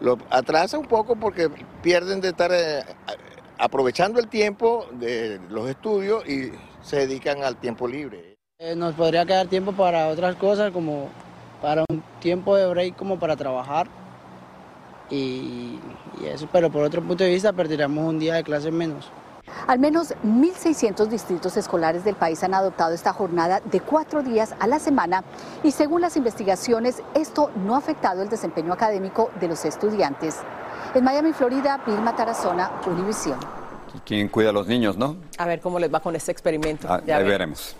lo 0.00 0.16
atrasa 0.30 0.78
un 0.78 0.86
poco 0.86 1.16
porque 1.16 1.50
pierden 1.82 2.22
de 2.22 2.28
estar 2.28 2.50
eh, 2.52 2.82
aprovechando 3.58 4.20
el 4.20 4.28
tiempo 4.28 4.86
de 4.92 5.40
los 5.48 5.68
estudios 5.68 6.26
y 6.28 6.52
se 6.82 7.06
dedican 7.06 7.42
al 7.42 7.56
tiempo 7.56 7.88
libre. 7.88 8.36
Eh, 8.58 8.76
nos 8.76 8.94
podría 8.94 9.24
quedar 9.26 9.46
tiempo 9.48 9.72
para 9.72 10.08
otras 10.08 10.36
cosas, 10.36 10.70
como 10.70 11.08
para 11.60 11.84
un 11.88 12.02
tiempo 12.20 12.56
de 12.56 12.66
break, 12.68 12.96
como 12.96 13.18
para 13.18 13.36
trabajar. 13.36 13.88
Y, 15.10 15.78
y 16.20 16.26
eso, 16.26 16.48
pero 16.52 16.70
por 16.70 16.84
otro 16.84 17.02
punto 17.02 17.24
de 17.24 17.30
vista, 17.30 17.52
perderíamos 17.52 18.04
un 18.04 18.18
día 18.18 18.34
de 18.34 18.44
clase 18.44 18.70
menos. 18.70 19.10
Al 19.66 19.78
menos 19.78 20.14
1.600 20.24 21.06
distritos 21.06 21.56
escolares 21.56 22.04
del 22.04 22.16
país 22.16 22.42
han 22.42 22.54
adoptado 22.54 22.94
esta 22.94 23.12
jornada 23.12 23.60
de 23.60 23.80
cuatro 23.80 24.22
días 24.22 24.54
a 24.58 24.66
la 24.66 24.78
semana 24.78 25.24
y 25.62 25.70
según 25.70 26.00
las 26.00 26.16
investigaciones 26.16 27.02
esto 27.14 27.50
no 27.64 27.74
ha 27.74 27.78
afectado 27.78 28.22
el 28.22 28.28
desempeño 28.28 28.72
académico 28.72 29.30
de 29.40 29.48
los 29.48 29.64
estudiantes. 29.64 30.38
En 30.94 31.02
Miami, 31.02 31.32
Florida, 31.32 31.82
Vilma 31.84 32.14
Tarazona, 32.14 32.70
Univisión. 32.86 33.38
¿Quién 34.04 34.28
cuida 34.28 34.50
a 34.50 34.52
los 34.52 34.68
niños, 34.68 34.96
no? 34.96 35.16
A 35.38 35.46
ver 35.46 35.60
cómo 35.60 35.78
les 35.80 35.92
va 35.92 36.00
con 36.00 36.14
este 36.14 36.30
experimento. 36.30 36.86
Ah, 36.88 37.00
ya 37.04 37.18
veremos. 37.18 37.76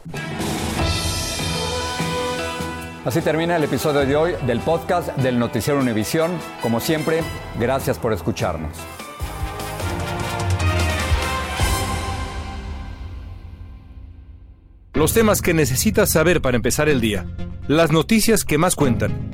Así 3.05 3.21
termina 3.21 3.57
el 3.57 3.65
episodio 3.65 4.05
de 4.07 4.17
hoy 4.17 4.35
del 4.47 4.61
podcast 4.61 5.15
del 5.19 5.39
Noticiero 5.39 5.79
Univisión. 5.79 6.33
Como 6.63 6.81
siempre, 6.81 7.23
gracias 7.61 7.99
por 7.99 8.13
escucharnos. 8.13 8.77
Los 14.95 15.13
temas 15.13 15.43
que 15.43 15.55
necesitas 15.55 16.11
saber 16.11 16.41
para 16.41 16.57
empezar 16.57 16.89
el 16.89 17.01
día. 17.01 17.27
Las 17.69 17.93
noticias 17.93 18.45
que 18.45 18.59
más 18.59 18.75
cuentan. 18.75 19.34